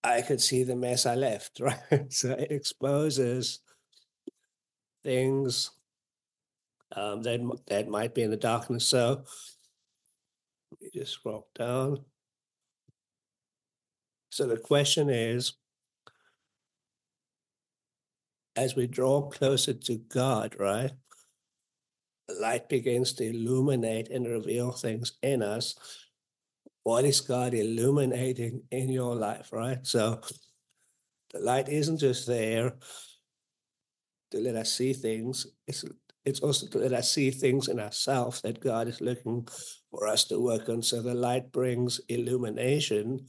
I 0.05 0.23
could 0.23 0.40
see 0.40 0.62
the 0.62 0.76
mess 0.76 1.07
I 1.07 1.14
left, 1.14 1.61
right? 1.61 2.12
so 2.12 2.31
it 2.31 2.50
exposes 2.50 3.61
things 5.05 5.71
um, 6.95 7.23
that 7.23 7.40
that 7.67 7.88
might 7.88 8.14
be 8.14 8.23
in 8.23 8.31
the 8.31 8.37
darkness. 8.37 8.87
So 8.87 9.25
let 10.71 10.81
me 10.81 10.90
just 10.93 11.12
scroll 11.12 11.49
down. 11.55 12.05
So 14.31 14.47
the 14.47 14.57
question 14.57 15.11
is, 15.11 15.55
as 18.57 18.75
we 18.75 18.87
draw 18.87 19.23
closer 19.23 19.73
to 19.73 19.97
God, 19.97 20.57
right? 20.59 20.93
Light 22.40 22.69
begins 22.69 23.14
to 23.14 23.25
illuminate 23.25 24.11
and 24.11 24.26
reveal 24.26 24.73
things 24.73 25.12
in 25.23 25.43
us 25.43 26.08
what 26.88 27.04
is 27.04 27.21
God 27.21 27.52
illuminating 27.52 28.62
in 28.71 28.88
your 28.88 29.14
life, 29.14 29.52
right? 29.52 29.87
So 29.87 30.23
the 31.35 31.38
light 31.38 31.68
isn't 31.68 31.99
just 31.99 32.26
there 32.26 32.76
to 34.30 34.38
let 34.38 34.54
us 34.54 34.73
see 34.73 34.95
things, 34.95 35.47
it's 35.66 35.85
it's 36.25 36.40
also 36.40 36.66
to 36.68 36.78
let 36.78 36.95
us 36.95 37.12
see 37.12 37.30
things 37.30 37.68
in 37.68 37.78
ourselves 37.78 38.40
that 38.40 38.61
God 38.61 38.88
is 38.88 39.02
looking 39.02 39.47
for 39.90 40.07
us 40.07 40.25
to 40.25 40.40
work 40.40 40.71
on. 40.71 40.83
So 40.83 41.02
the 41.02 41.14
light 41.14 41.52
brings 41.52 42.00
illumination, 42.09 43.26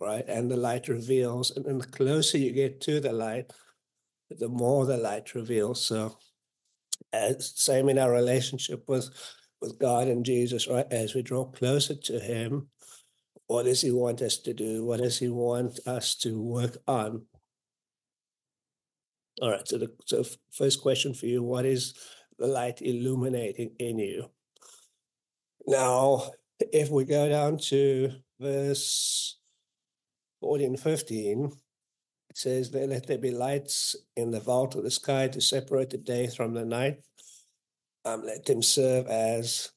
right? 0.00 0.24
And 0.28 0.48
the 0.48 0.56
light 0.56 0.86
reveals. 0.86 1.50
And 1.50 1.80
the 1.80 1.86
closer 1.86 2.38
you 2.38 2.52
get 2.52 2.80
to 2.82 3.00
the 3.00 3.12
light, 3.12 3.52
the 4.30 4.48
more 4.48 4.86
the 4.86 4.96
light 4.96 5.34
reveals. 5.34 5.84
So 5.84 6.16
as 7.12 7.52
same 7.56 7.88
in 7.88 7.98
our 7.98 8.12
relationship 8.12 8.84
with 8.88 9.10
with 9.62 9.78
God 9.78 10.08
and 10.08 10.26
Jesus, 10.26 10.68
right? 10.68 10.86
As 10.90 11.14
we 11.14 11.22
draw 11.22 11.44
closer 11.44 11.94
to 11.94 12.20
Him, 12.20 12.68
what 13.46 13.64
does 13.64 13.80
He 13.80 13.90
want 13.90 14.20
us 14.20 14.36
to 14.38 14.52
do? 14.52 14.84
What 14.84 15.00
does 15.00 15.18
He 15.18 15.28
want 15.28 15.78
us 15.86 16.16
to 16.16 16.40
work 16.40 16.76
on? 16.86 17.22
All 19.40 19.50
right. 19.50 19.66
So 19.66 19.78
the 19.78 19.92
so 20.04 20.24
first 20.52 20.82
question 20.82 21.14
for 21.14 21.26
you: 21.26 21.42
What 21.42 21.64
is 21.64 21.94
the 22.38 22.46
light 22.46 22.82
illuminating 22.82 23.72
in 23.78 23.98
you? 23.98 24.30
Now, 25.66 26.30
if 26.72 26.90
we 26.90 27.04
go 27.04 27.28
down 27.28 27.58
to 27.68 28.12
verse 28.40 29.38
14, 30.40 30.76
15, 30.76 31.52
it 32.30 32.36
says, 32.36 32.72
Let 32.74 33.06
there 33.06 33.18
be 33.18 33.30
lights 33.30 33.94
in 34.16 34.30
the 34.30 34.40
vault 34.40 34.74
of 34.74 34.82
the 34.82 34.90
sky 34.90 35.28
to 35.28 35.40
separate 35.40 35.90
the 35.90 35.98
day 35.98 36.26
from 36.26 36.52
the 36.52 36.64
night 36.64 37.00
um, 38.04 38.24
let 38.24 38.44
them 38.44 38.62
serve 38.62 39.06
as 39.06 39.70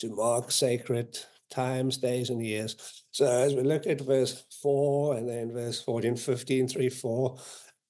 to 0.00 0.08
mark 0.08 0.50
sacred 0.50 1.18
times, 1.50 1.98
days, 1.98 2.30
and 2.30 2.44
years. 2.44 3.04
So 3.10 3.26
as 3.26 3.54
we 3.54 3.62
look 3.62 3.86
at 3.86 4.00
verse 4.00 4.44
4 4.62 5.16
and 5.16 5.28
then 5.28 5.52
verse 5.52 5.80
14, 5.82 6.16
15, 6.16 6.68
3, 6.68 6.88
4, 6.88 7.36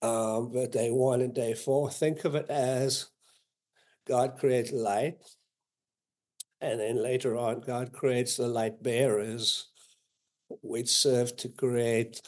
um, 0.02 0.52
but 0.52 0.72
day 0.72 0.90
1 0.90 1.22
and 1.22 1.34
day 1.34 1.54
4, 1.54 1.90
think 1.90 2.24
of 2.24 2.34
it 2.34 2.48
as 2.50 3.06
God 4.06 4.36
creates 4.38 4.72
light. 4.72 5.16
And 6.60 6.80
then 6.80 7.02
later 7.02 7.36
on, 7.36 7.60
God 7.60 7.92
creates 7.92 8.36
the 8.36 8.46
light 8.46 8.82
bearers, 8.82 9.66
which 10.62 10.88
serve 10.88 11.36
to 11.38 11.48
create 11.48 12.20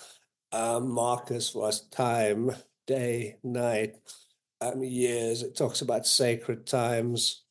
um, 0.52 0.90
markers 0.90 1.50
for 1.50 1.68
us 1.68 1.80
time, 1.88 2.50
day, 2.86 3.36
night 3.42 3.96
um, 4.60 4.82
years. 4.82 5.42
It 5.42 5.56
talks 5.56 5.80
about 5.82 6.06
sacred 6.06 6.66
times. 6.66 7.44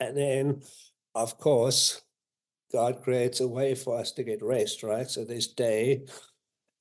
And 0.00 0.16
then, 0.16 0.62
of 1.14 1.38
course, 1.38 2.02
God 2.72 3.02
creates 3.02 3.40
a 3.40 3.48
way 3.48 3.74
for 3.74 3.98
us 3.98 4.12
to 4.12 4.24
get 4.24 4.42
rest, 4.42 4.82
right? 4.82 5.08
So 5.08 5.24
there's 5.24 5.48
day 5.48 6.06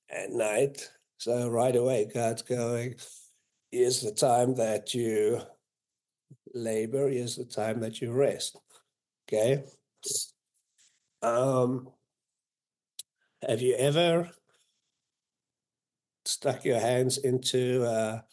and 0.09 0.35
night. 0.35 0.89
So 1.19 1.49
right 1.49 1.75
away, 1.75 2.09
God's 2.11 2.41
going, 2.41 2.95
here's 3.71 4.01
the 4.01 4.11
time 4.11 4.55
that 4.55 4.93
you 4.93 5.41
labor, 6.53 7.09
here's 7.09 7.35
the 7.35 7.45
time 7.45 7.79
that 7.81 8.01
you 8.01 8.11
rest. 8.11 8.57
Okay. 9.27 9.63
Um, 11.21 11.89
have 13.47 13.61
you 13.61 13.75
ever 13.75 14.29
stuck 16.25 16.65
your 16.65 16.79
hands 16.79 17.17
into 17.17 17.83
a 17.83 18.23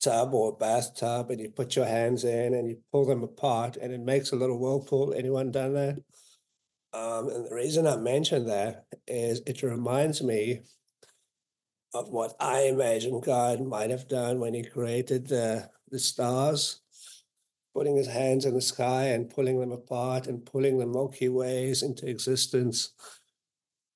tub 0.00 0.34
or 0.34 0.50
a 0.50 0.56
bathtub 0.56 1.30
and 1.30 1.40
you 1.40 1.50
put 1.50 1.76
your 1.76 1.86
hands 1.86 2.24
in 2.24 2.54
and 2.54 2.68
you 2.68 2.78
pull 2.90 3.04
them 3.04 3.22
apart 3.22 3.76
and 3.76 3.92
it 3.92 4.00
makes 4.00 4.32
a 4.32 4.36
little 4.36 4.58
whirlpool. 4.58 5.12
Anyone 5.14 5.50
done 5.50 5.74
that? 5.74 5.98
Um, 6.92 7.28
and 7.28 7.46
the 7.46 7.54
reason 7.54 7.86
I 7.86 7.96
mention 7.96 8.46
that 8.46 8.86
is 9.06 9.42
it 9.46 9.62
reminds 9.62 10.22
me 10.22 10.60
of 11.94 12.08
what 12.08 12.34
I 12.40 12.62
imagine 12.62 13.20
God 13.20 13.60
might 13.60 13.90
have 13.90 14.08
done 14.08 14.40
when 14.40 14.54
he 14.54 14.62
created 14.64 15.26
the, 15.26 15.68
the 15.90 15.98
stars, 15.98 16.80
putting 17.74 17.96
his 17.96 18.06
hands 18.06 18.44
in 18.44 18.54
the 18.54 18.60
sky 18.60 19.06
and 19.06 19.30
pulling 19.30 19.60
them 19.60 19.72
apart 19.72 20.26
and 20.26 20.44
pulling 20.44 20.78
the 20.78 20.86
Milky 20.86 21.28
Ways 21.28 21.82
into 21.82 22.08
existence. 22.08 22.92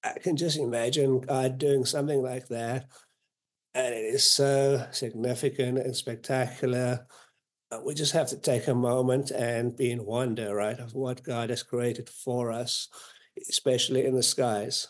I 0.05 0.19
can 0.19 0.37
just 0.37 0.59
imagine 0.59 1.21
God 1.21 1.57
doing 1.59 1.87
something 1.87 2.23
like 2.23 2.49
that. 2.49 2.87
And 3.75 3.95
it 3.95 4.05
is 4.05 4.23
so 4.23 4.87
significant 4.93 5.79
and 5.79 5.97
spectacular. 5.97 7.07
Uh, 7.73 7.81
we 7.85 7.95
just 7.95 8.13
have 8.13 8.29
to 8.29 8.39
take 8.39 8.69
a 8.69 8.75
moment 8.75 9.31
and 9.31 9.77
be 9.77 9.91
in 9.91 10.05
wonder, 10.05 10.55
right, 10.55 10.79
of 10.79 10.95
what 10.95 11.23
God 11.23 11.51
has 11.51 11.63
created 11.63 12.09
for 12.09 12.53
us, 12.53 12.89
especially 13.49 14.05
in 14.05 14.15
the 14.15 14.23
skies. 14.23 14.89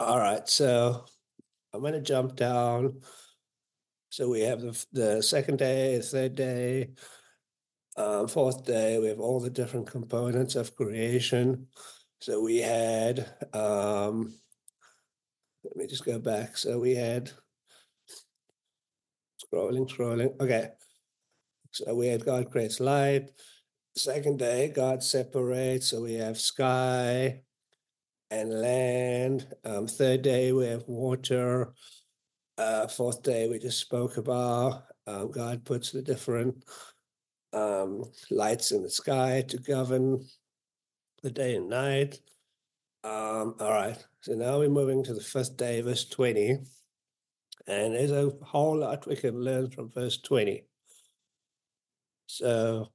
All 0.00 0.18
right, 0.18 0.48
so 0.48 1.04
I'm 1.72 1.80
going 1.80 1.92
to 1.94 2.00
jump 2.00 2.36
down. 2.36 3.00
So 4.10 4.28
we 4.28 4.42
have 4.42 4.60
the, 4.60 4.86
the 4.92 5.22
second 5.22 5.58
day, 5.58 6.00
third 6.00 6.36
day, 6.36 6.90
um, 7.96 8.28
fourth 8.28 8.64
day. 8.64 8.98
We 9.00 9.08
have 9.08 9.20
all 9.20 9.40
the 9.40 9.50
different 9.50 9.88
components 9.88 10.54
of 10.54 10.76
creation. 10.76 11.66
So 12.24 12.40
we 12.40 12.56
had, 12.56 13.18
um, 13.52 14.32
let 15.62 15.76
me 15.76 15.86
just 15.86 16.06
go 16.06 16.18
back. 16.18 16.56
So 16.56 16.78
we 16.78 16.94
had 16.94 17.30
scrolling, 19.44 19.86
scrolling. 19.90 20.40
Okay. 20.40 20.70
So 21.70 21.94
we 21.94 22.06
had 22.06 22.24
God 22.24 22.50
creates 22.50 22.80
light. 22.80 23.28
Second 23.94 24.38
day, 24.38 24.72
God 24.74 25.02
separates. 25.02 25.88
So 25.88 26.00
we 26.00 26.14
have 26.14 26.40
sky 26.40 27.42
and 28.30 28.58
land. 28.58 29.46
Um, 29.62 29.86
third 29.86 30.22
day, 30.22 30.52
we 30.52 30.64
have 30.68 30.88
water. 30.88 31.74
Uh, 32.56 32.88
fourth 32.88 33.22
day, 33.22 33.50
we 33.50 33.58
just 33.58 33.80
spoke 33.80 34.16
about. 34.16 34.84
Um, 35.06 35.30
God 35.30 35.62
puts 35.66 35.90
the 35.90 36.00
different 36.00 36.64
um, 37.52 38.02
lights 38.30 38.72
in 38.72 38.82
the 38.82 38.88
sky 38.88 39.44
to 39.48 39.58
govern 39.58 40.24
the 41.24 41.30
day 41.30 41.56
and 41.56 41.70
night. 41.70 42.20
Um, 43.02 43.56
all 43.58 43.72
right. 43.72 43.96
So 44.20 44.34
now 44.34 44.58
we're 44.58 44.68
moving 44.68 45.02
to 45.04 45.14
the 45.14 45.22
first 45.22 45.56
day, 45.56 45.80
verse 45.80 46.04
20. 46.04 46.58
And 47.66 47.94
there's 47.94 48.12
a 48.12 48.30
whole 48.42 48.76
lot 48.76 49.06
we 49.06 49.16
can 49.16 49.40
learn 49.40 49.70
from 49.70 49.90
verse 49.90 50.18
20. 50.18 50.64
So 52.26 52.92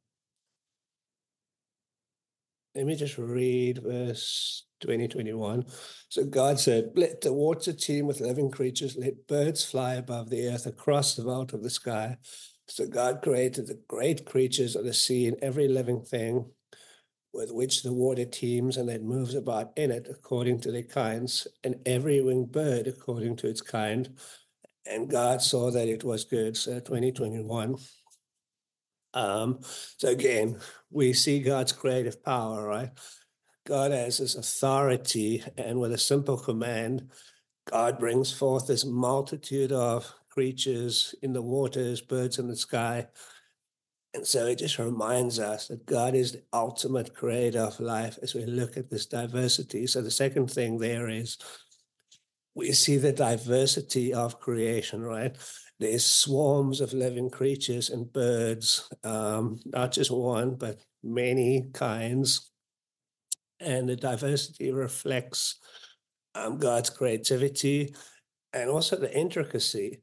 let 2.76 2.86
me 2.86 2.96
just 2.96 3.18
read 3.18 3.82
verse 3.84 4.64
20, 4.82 5.08
21. 5.08 5.66
So 6.10 6.24
God 6.24 6.60
said, 6.60 6.92
Let 6.96 7.22
the 7.22 7.34
water 7.34 7.74
teem 7.74 8.06
with 8.06 8.22
living 8.22 8.52
creatures, 8.52 8.96
let 8.96 9.28
birds 9.28 9.66
fly 9.66 9.96
above 9.96 10.30
the 10.30 10.50
earth 10.50 10.68
across 10.68 11.16
the 11.16 11.24
vault 11.24 11.54
of 11.54 11.64
the 11.64 11.70
sky. 11.72 12.18
So 12.68 12.86
God 12.86 13.24
created 13.24 13.66
the 13.66 13.82
great 13.88 14.28
creatures 14.28 14.76
of 14.76 14.86
the 14.86 14.94
sea 14.94 15.28
and 15.28 15.38
every 15.42 15.68
living 15.68 16.04
thing 16.04 16.46
with 17.34 17.52
which 17.52 17.84
the 17.84 17.94
water 17.94 18.26
teems 18.26 18.78
and 18.78 18.90
that 18.90 19.04
moves 19.04 19.36
about 19.36 19.72
in 19.76 19.92
it 19.92 20.08
according 20.10 20.60
to 20.62 20.72
their 20.72 20.84
kinds, 20.84 21.48
and 21.64 21.76
every 21.86 22.22
winged 22.22 22.52
bird 22.52 22.88
according 22.88 23.36
to 23.38 23.48
its 23.48 23.62
kind. 23.62 24.18
And 24.86 25.10
God 25.10 25.42
saw 25.42 25.70
that 25.72 25.88
it 25.88 26.04
was 26.04 26.24
good. 26.24 26.58
So 26.58 26.80
2021. 26.80 27.76
Um, 29.14 29.60
so 29.98 30.10
again, 30.10 30.60
we 30.92 31.14
see 31.14 31.40
God's 31.40 31.72
creative 31.72 32.24
power, 32.24 32.68
right? 32.68 32.90
God 33.68 33.92
has 33.92 34.18
his 34.18 34.36
authority, 34.36 35.44
and 35.58 35.80
with 35.80 35.92
a 35.92 35.98
simple 35.98 36.38
command, 36.38 37.10
God 37.70 38.00
brings 38.00 38.34
forth 38.34 38.66
this 38.66 38.86
multitude 38.86 39.72
of 39.72 40.12
creatures 40.30 41.14
in 41.22 41.34
the 41.34 41.42
waters, 41.42 42.02
birds 42.02 42.40
in 42.40 42.48
the 42.48 42.56
sky, 42.56 43.08
and 44.14 44.26
so 44.26 44.48
it 44.48 44.58
just 44.58 44.80
reminds 44.80 45.40
us 45.40 45.68
that 45.68 45.86
God 45.86 46.16
is 46.16 46.32
the 46.32 46.44
ultimate 46.52 47.14
creator 47.14 47.60
of 47.60 47.80
life 47.80 48.18
as 48.24 48.34
we 48.34 48.46
look 48.46 48.76
at 48.76 48.90
this 48.90 49.06
diversity. 49.06 49.86
So 49.86 50.02
the 50.02 50.10
second 50.10 50.50
thing 50.50 50.78
there 50.78 51.10
is 51.10 51.38
we 52.56 52.72
see 52.72 52.98
the 52.98 53.14
diversity 53.14 54.14
of 54.14 54.40
creation, 54.40 55.04
right? 55.04 55.36
There's 55.80 56.06
swarms 56.06 56.82
of 56.82 56.92
living 56.92 57.30
creatures 57.30 57.92
and 57.92 58.12
birds, 58.12 58.90
um, 59.04 59.60
not 59.66 59.92
just 59.92 60.12
one, 60.12 60.56
but 60.56 60.82
many 61.04 61.70
kinds. 61.74 62.52
And 63.60 63.88
the 63.88 63.96
diversity 63.96 64.72
reflects 64.72 65.60
um, 66.34 66.58
God's 66.58 66.90
creativity 66.90 67.94
and 68.54 68.70
also 68.70 68.96
the 68.96 69.16
intricacy 69.16 70.00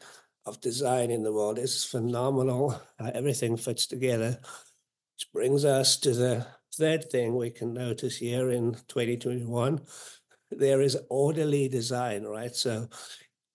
of 0.46 0.60
design 0.60 1.10
in 1.10 1.22
the 1.22 1.32
world 1.32 1.58
is 1.58 1.84
phenomenal. 1.84 2.80
Everything 3.14 3.56
fits 3.56 3.86
together, 3.86 4.38
which 5.14 5.32
brings 5.32 5.64
us 5.64 5.96
to 5.98 6.12
the 6.14 6.46
third 6.74 7.10
thing 7.10 7.34
we 7.34 7.50
can 7.50 7.74
notice 7.74 8.16
here 8.16 8.50
in 8.50 8.74
2021. 8.88 9.80
There 10.50 10.80
is 10.80 10.96
orderly 11.10 11.68
design, 11.68 12.24
right? 12.24 12.54
So 12.54 12.88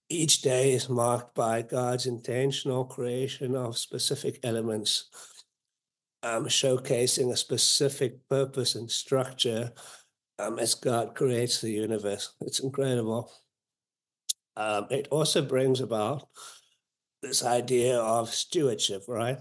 each 0.10 0.42
day 0.42 0.74
is 0.74 0.90
marked 0.90 1.34
by 1.36 1.62
God's 1.62 2.06
intentional 2.06 2.86
creation 2.86 3.56
of 3.56 3.78
specific 3.78 4.40
elements. 4.44 5.10
um, 6.24 6.46
showcasing 6.46 7.32
a 7.32 7.38
specific 7.38 8.28
purpose 8.30 8.76
and 8.76 8.90
structure 8.90 9.72
um, 10.40 10.60
as 10.60 10.76
God 10.76 11.16
creates 11.16 11.62
the 11.62 11.72
universe. 11.72 12.34
It's 12.42 12.60
incredible. 12.60 13.32
Um, 14.56 14.88
it 14.90 15.08
also 15.10 15.42
brings 15.42 15.82
about 15.82 16.28
this 17.22 17.44
idea 17.44 18.00
of 18.00 18.34
stewardship, 18.34 19.04
right? 19.08 19.38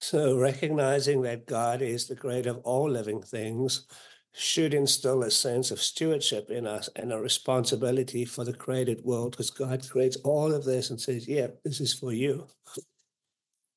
So 0.00 0.38
recognizing 0.38 1.22
that 1.22 1.46
God 1.46 1.82
is 1.82 2.06
the 2.06 2.16
creator 2.16 2.50
of 2.50 2.58
all 2.58 2.88
living 2.90 3.22
things 3.22 3.86
should 4.32 4.74
instill 4.74 5.22
a 5.22 5.30
sense 5.30 5.70
of 5.70 5.82
stewardship 5.82 6.50
in 6.50 6.66
us 6.66 6.88
and 6.96 7.12
a 7.12 7.18
responsibility 7.18 8.24
for 8.24 8.44
the 8.44 8.52
created 8.52 9.02
world 9.04 9.32
because 9.32 9.50
God 9.50 9.88
creates 9.88 10.16
all 10.18 10.52
of 10.54 10.64
this 10.64 10.90
and 10.90 11.00
says, 11.00 11.28
yeah, 11.28 11.48
this 11.64 11.80
is 11.80 11.92
for 11.92 12.12
you. 12.12 12.46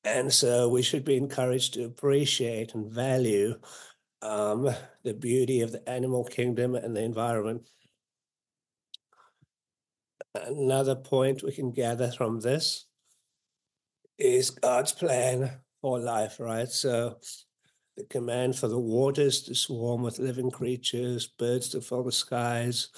And 0.04 0.32
so 0.32 0.68
we 0.68 0.82
should 0.82 1.04
be 1.04 1.16
encouraged 1.16 1.74
to 1.74 1.84
appreciate 1.84 2.74
and 2.74 2.90
value 2.90 3.58
um, 4.22 4.70
the 5.02 5.14
beauty 5.14 5.60
of 5.60 5.72
the 5.72 5.86
animal 5.88 6.24
kingdom 6.24 6.74
and 6.74 6.96
the 6.96 7.02
environment. 7.02 7.68
Another 10.34 10.94
point 10.94 11.42
we 11.42 11.52
can 11.52 11.72
gather 11.72 12.10
from 12.10 12.40
this 12.40 12.86
is 14.18 14.50
God's 14.50 14.92
plan 14.92 15.50
for 15.80 15.98
life, 15.98 16.40
right? 16.40 16.68
So 16.68 17.18
the 17.96 18.04
command 18.04 18.56
for 18.56 18.68
the 18.68 18.78
waters 18.78 19.42
to 19.42 19.54
swarm 19.54 20.02
with 20.02 20.18
living 20.18 20.50
creatures, 20.50 21.26
birds 21.26 21.68
to 21.70 21.80
fill 21.80 22.04
the 22.04 22.12
skies. 22.12 22.88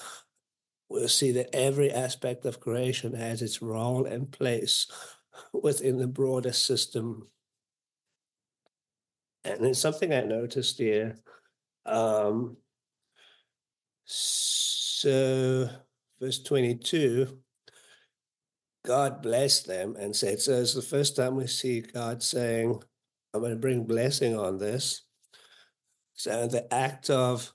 We'll 0.89 1.07
see 1.07 1.31
that 1.33 1.55
every 1.55 1.91
aspect 1.91 2.45
of 2.45 2.59
creation 2.59 3.13
has 3.13 3.41
its 3.41 3.61
role 3.61 4.05
and 4.05 4.31
place 4.31 4.87
within 5.53 5.97
the 5.97 6.07
broader 6.07 6.53
system. 6.53 7.27
And 9.43 9.65
it's 9.65 9.79
something 9.79 10.13
I 10.13 10.21
noticed 10.21 10.77
here. 10.77 11.17
Um, 11.85 12.57
so, 14.05 15.69
verse 16.19 16.39
22 16.39 17.37
God 18.87 19.21
blessed 19.21 19.67
them 19.67 19.97
and 19.99 20.15
said, 20.15 20.39
So 20.39 20.53
it's 20.53 20.73
the 20.73 20.81
first 20.81 21.17
time 21.17 21.35
we 21.35 21.45
see 21.45 21.81
God 21.81 22.23
saying, 22.23 22.81
I'm 23.33 23.41
going 23.41 23.51
to 23.51 23.59
bring 23.59 23.83
blessing 23.83 24.39
on 24.39 24.57
this. 24.57 25.03
So 26.13 26.47
the 26.47 26.73
act 26.73 27.09
of 27.09 27.51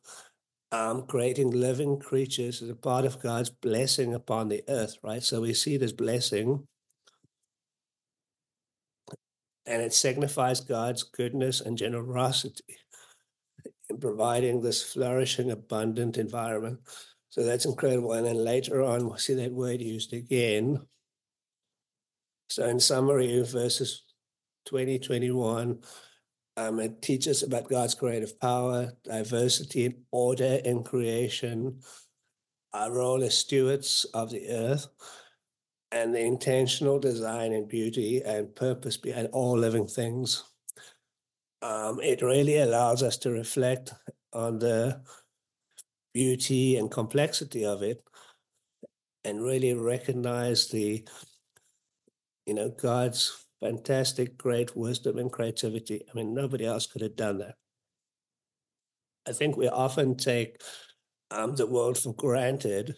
um, 0.72 1.06
creating 1.06 1.50
living 1.50 1.98
creatures 1.98 2.60
is 2.60 2.68
a 2.68 2.74
part 2.74 3.06
of 3.06 3.22
God's 3.22 3.48
blessing 3.48 4.12
upon 4.12 4.48
the 4.48 4.62
earth, 4.68 4.98
right? 5.02 5.22
So 5.22 5.40
we 5.40 5.54
see 5.54 5.78
this 5.78 5.92
blessing 5.92 6.68
and 9.64 9.80
it 9.80 9.94
signifies 9.94 10.60
God's 10.60 11.02
goodness 11.02 11.62
and 11.62 11.78
generosity 11.78 12.76
in 13.88 13.98
providing 13.98 14.60
this 14.60 14.82
flourishing, 14.82 15.50
abundant 15.50 16.18
environment. 16.18 16.80
So 17.30 17.42
that's 17.42 17.64
incredible. 17.64 18.12
And 18.12 18.26
then 18.26 18.36
later 18.36 18.82
on, 18.82 19.06
we'll 19.06 19.16
see 19.16 19.34
that 19.34 19.52
word 19.52 19.80
used 19.80 20.12
again 20.12 20.78
so, 22.52 22.66
in 22.66 22.78
summary, 22.78 23.40
verses 23.42 24.04
20, 24.66 24.98
21, 24.98 25.78
um, 26.58 26.80
it 26.80 27.00
teaches 27.00 27.42
about 27.42 27.70
God's 27.70 27.94
creative 27.94 28.38
power, 28.40 28.92
diversity, 29.04 29.86
and 29.86 29.94
order 30.10 30.60
in 30.62 30.84
creation, 30.84 31.80
our 32.74 32.92
role 32.92 33.22
as 33.22 33.38
stewards 33.38 34.04
of 34.12 34.30
the 34.30 34.50
earth, 34.50 34.86
and 35.92 36.14
the 36.14 36.20
intentional 36.20 36.98
design 36.98 37.54
and 37.54 37.68
beauty 37.68 38.20
and 38.20 38.54
purpose 38.54 38.98
behind 38.98 39.28
all 39.32 39.56
living 39.56 39.86
things. 39.86 40.44
Um, 41.62 42.00
it 42.02 42.20
really 42.20 42.58
allows 42.58 43.02
us 43.02 43.16
to 43.18 43.30
reflect 43.30 43.94
on 44.34 44.58
the 44.58 45.00
beauty 46.12 46.76
and 46.76 46.90
complexity 46.90 47.64
of 47.64 47.82
it 47.82 48.04
and 49.24 49.42
really 49.42 49.72
recognize 49.72 50.68
the 50.68 51.02
you 52.46 52.54
know, 52.54 52.68
God's 52.70 53.46
fantastic, 53.60 54.36
great 54.36 54.76
wisdom 54.76 55.18
and 55.18 55.30
creativity. 55.30 56.02
I 56.10 56.16
mean, 56.16 56.34
nobody 56.34 56.66
else 56.66 56.86
could 56.86 57.02
have 57.02 57.16
done 57.16 57.38
that. 57.38 57.54
I 59.26 59.32
think 59.32 59.56
we 59.56 59.68
often 59.68 60.16
take 60.16 60.60
um, 61.30 61.54
the 61.54 61.66
world 61.66 61.96
for 61.96 62.12
granted, 62.14 62.96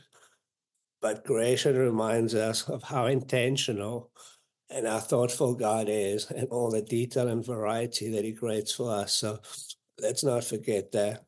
but 1.02 1.24
creation 1.24 1.76
reminds 1.76 2.34
us 2.34 2.68
of 2.68 2.82
how 2.82 3.06
intentional 3.06 4.10
and 4.70 4.86
how 4.86 4.98
thoughtful 4.98 5.54
God 5.54 5.88
is 5.90 6.30
and 6.30 6.48
all 6.48 6.70
the 6.70 6.80
detail 6.80 7.28
and 7.28 7.44
variety 7.44 8.10
that 8.12 8.24
He 8.24 8.32
creates 8.32 8.72
for 8.72 8.90
us. 8.90 9.12
So 9.12 9.38
let's 10.00 10.24
not 10.24 10.44
forget 10.44 10.90
that. 10.92 11.24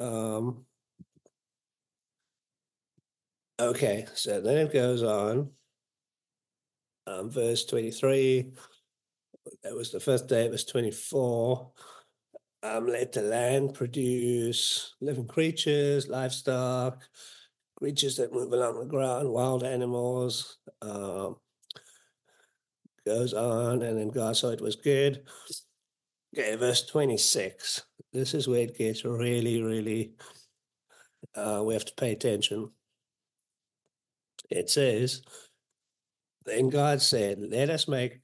Um, 0.00 0.64
okay, 3.60 4.06
so 4.14 4.40
then 4.40 4.56
it 4.66 4.72
goes 4.72 5.02
on 5.02 5.50
um, 7.08 7.30
verse 7.30 7.64
23. 7.64 8.52
That 9.62 9.74
was 9.74 9.90
the 9.90 10.00
first 10.00 10.28
day, 10.28 10.44
it 10.44 10.50
was 10.50 10.64
24. 10.64 11.72
Um, 12.62 12.88
let 12.88 13.12
the 13.12 13.22
land 13.22 13.74
produce 13.74 14.94
living 15.00 15.26
creatures, 15.26 16.08
livestock, 16.08 17.02
creatures 17.76 18.16
that 18.16 18.32
move 18.32 18.52
along 18.52 18.78
the 18.78 18.84
ground, 18.84 19.30
wild 19.30 19.64
animals. 19.64 20.58
Um, 20.82 21.36
goes 23.06 23.32
on, 23.32 23.80
and 23.82 23.98
then 23.98 24.08
God 24.10 24.36
saw 24.36 24.50
it 24.50 24.60
was 24.60 24.76
good. 24.76 25.22
Okay, 26.36 26.56
verse 26.56 26.84
26. 26.84 27.82
This 28.12 28.34
is 28.34 28.46
where 28.46 28.60
it 28.60 28.76
gets 28.76 29.04
really, 29.04 29.62
really, 29.62 30.12
uh, 31.34 31.62
we 31.64 31.72
have 31.72 31.86
to 31.86 31.94
pay 31.94 32.12
attention. 32.12 32.70
It 34.50 34.68
says, 34.68 35.22
then 36.48 36.70
God 36.70 37.00
said, 37.02 37.38
Let 37.40 37.70
us 37.70 37.88
make 37.88 38.20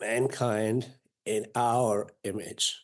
mankind 0.00 0.86
in 1.24 1.46
our 1.54 2.08
image. 2.24 2.80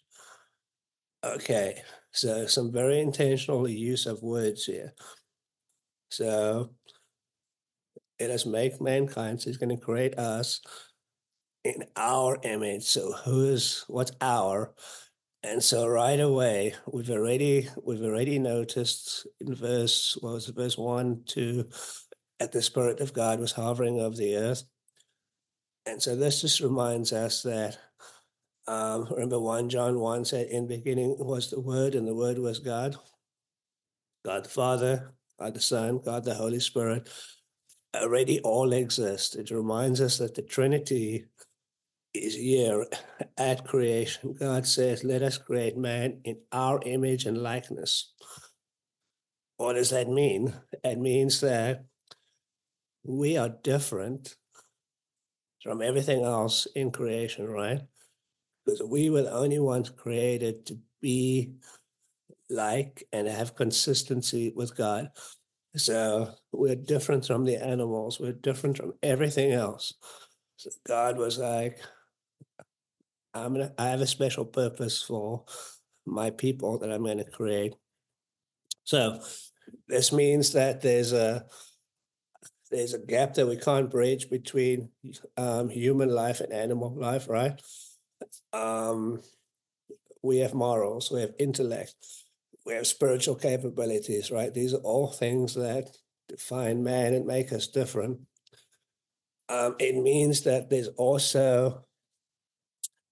Okay, 1.24 1.82
so 2.12 2.46
some 2.46 2.72
very 2.72 3.00
intentional 3.00 3.68
use 3.68 4.06
of 4.06 4.22
words 4.22 4.64
here. 4.64 4.92
So 6.10 6.70
let 8.20 8.30
us 8.30 8.46
make 8.46 8.80
mankind. 8.80 9.40
So 9.40 9.50
he's 9.50 9.56
going 9.56 9.76
to 9.76 9.82
create 9.82 10.18
us 10.18 10.60
in 11.64 11.84
our 11.96 12.38
image. 12.42 12.84
So 12.84 13.12
who's 13.12 13.84
what's 13.88 14.12
our? 14.20 14.74
And 15.42 15.62
so 15.62 15.86
right 15.86 16.20
away, 16.20 16.74
we've 16.90 17.10
already 17.10 17.68
we've 17.82 18.02
already 18.02 18.38
noticed 18.38 19.26
in 19.40 19.54
verse 19.54 20.16
what 20.20 20.34
was 20.34 20.48
it, 20.48 20.54
verse 20.54 20.78
one, 20.78 21.22
two, 21.26 21.68
that 22.44 22.52
the 22.52 22.60
Spirit 22.60 23.00
of 23.00 23.14
God 23.14 23.40
was 23.40 23.52
hovering 23.52 24.00
over 24.00 24.14
the 24.14 24.36
earth. 24.36 24.64
And 25.86 26.02
so 26.02 26.14
this 26.14 26.42
just 26.42 26.60
reminds 26.60 27.10
us 27.10 27.42
that, 27.42 27.78
um, 28.66 29.08
remember 29.10 29.40
1 29.40 29.70
John 29.70 29.98
1 29.98 30.26
said, 30.26 30.48
In 30.48 30.66
beginning 30.66 31.16
was 31.18 31.48
the 31.48 31.58
Word, 31.58 31.94
and 31.94 32.06
the 32.06 32.14
Word 32.14 32.38
was 32.38 32.58
God. 32.58 32.96
God 34.26 34.44
the 34.44 34.50
Father, 34.50 35.14
God 35.40 35.54
the 35.54 35.60
Son, 35.60 36.02
God 36.04 36.24
the 36.24 36.34
Holy 36.34 36.60
Spirit 36.60 37.08
already 37.96 38.40
all 38.40 38.74
exist. 38.74 39.36
It 39.36 39.50
reminds 39.50 40.02
us 40.02 40.18
that 40.18 40.34
the 40.34 40.42
Trinity 40.42 41.24
is 42.12 42.36
here 42.36 42.86
at 43.38 43.64
creation. 43.64 44.34
God 44.38 44.66
says, 44.66 45.02
Let 45.02 45.22
us 45.22 45.38
create 45.38 45.78
man 45.78 46.20
in 46.24 46.36
our 46.52 46.78
image 46.84 47.24
and 47.24 47.38
likeness. 47.38 48.12
What 49.56 49.74
does 49.74 49.88
that 49.90 50.10
mean? 50.10 50.52
It 50.82 50.98
means 50.98 51.40
that 51.40 51.86
we 53.04 53.36
are 53.36 53.50
different 53.62 54.36
from 55.62 55.82
everything 55.82 56.24
else 56.24 56.66
in 56.74 56.90
creation, 56.90 57.48
right? 57.48 57.80
Because 58.64 58.82
we 58.82 59.10
were 59.10 59.22
the 59.22 59.32
only 59.32 59.58
ones 59.58 59.90
created 59.90 60.66
to 60.66 60.78
be 61.00 61.54
like 62.50 63.04
and 63.12 63.26
have 63.28 63.56
consistency 63.56 64.52
with 64.54 64.76
God. 64.76 65.10
So 65.76 66.34
we're 66.52 66.76
different 66.76 67.26
from 67.26 67.44
the 67.44 67.56
animals, 67.56 68.20
we're 68.20 68.32
different 68.32 68.76
from 68.76 68.94
everything 69.02 69.52
else. 69.52 69.94
So 70.56 70.70
God 70.86 71.16
was 71.16 71.38
like, 71.38 71.80
I'm 73.34 73.54
gonna 73.54 73.72
I 73.76 73.86
have 73.88 74.00
a 74.00 74.06
special 74.06 74.44
purpose 74.44 75.02
for 75.02 75.44
my 76.06 76.30
people 76.30 76.78
that 76.78 76.92
I'm 76.92 77.04
gonna 77.04 77.24
create. 77.24 77.74
So 78.84 79.20
this 79.88 80.12
means 80.12 80.52
that 80.52 80.80
there's 80.82 81.12
a 81.12 81.46
there's 82.70 82.94
a 82.94 82.98
gap 82.98 83.34
that 83.34 83.46
we 83.46 83.56
can't 83.56 83.90
bridge 83.90 84.30
between 84.30 84.88
um, 85.36 85.68
human 85.68 86.08
life 86.08 86.40
and 86.40 86.52
animal 86.52 86.94
life, 86.94 87.28
right? 87.28 87.60
Um, 88.52 89.20
we 90.22 90.38
have 90.38 90.54
morals, 90.54 91.10
we 91.10 91.20
have 91.20 91.34
intellect, 91.38 91.94
we 92.64 92.74
have 92.74 92.86
spiritual 92.86 93.34
capabilities, 93.34 94.30
right? 94.30 94.52
These 94.52 94.74
are 94.74 94.78
all 94.78 95.08
things 95.12 95.54
that 95.54 95.90
define 96.28 96.82
man 96.82 97.14
and 97.14 97.26
make 97.26 97.52
us 97.52 97.66
different. 97.66 98.20
Um, 99.48 99.76
it 99.78 99.94
means 99.96 100.42
that 100.42 100.70
there's 100.70 100.88
also 100.88 101.84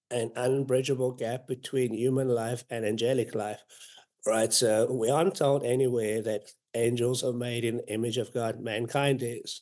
an 0.09 0.31
unbridgeable 0.35 1.11
gap 1.11 1.47
between 1.47 1.93
human 1.93 2.29
life 2.29 2.63
and 2.69 2.85
angelic 2.85 3.35
life, 3.35 3.61
right? 4.25 4.51
So 4.51 4.91
we 4.91 5.09
aren't 5.09 5.35
told 5.35 5.63
anywhere 5.63 6.21
that 6.21 6.51
angels 6.73 7.23
are 7.23 7.33
made 7.33 7.65
in 7.65 7.77
the 7.77 7.93
image 7.93 8.17
of 8.17 8.33
God, 8.33 8.59
mankind 8.59 9.21
is. 9.21 9.61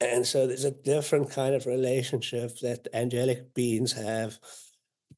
And 0.00 0.26
so 0.26 0.46
there's 0.46 0.64
a 0.64 0.70
different 0.70 1.30
kind 1.30 1.54
of 1.54 1.66
relationship 1.66 2.58
that 2.60 2.88
angelic 2.92 3.54
beings 3.54 3.92
have. 3.92 4.38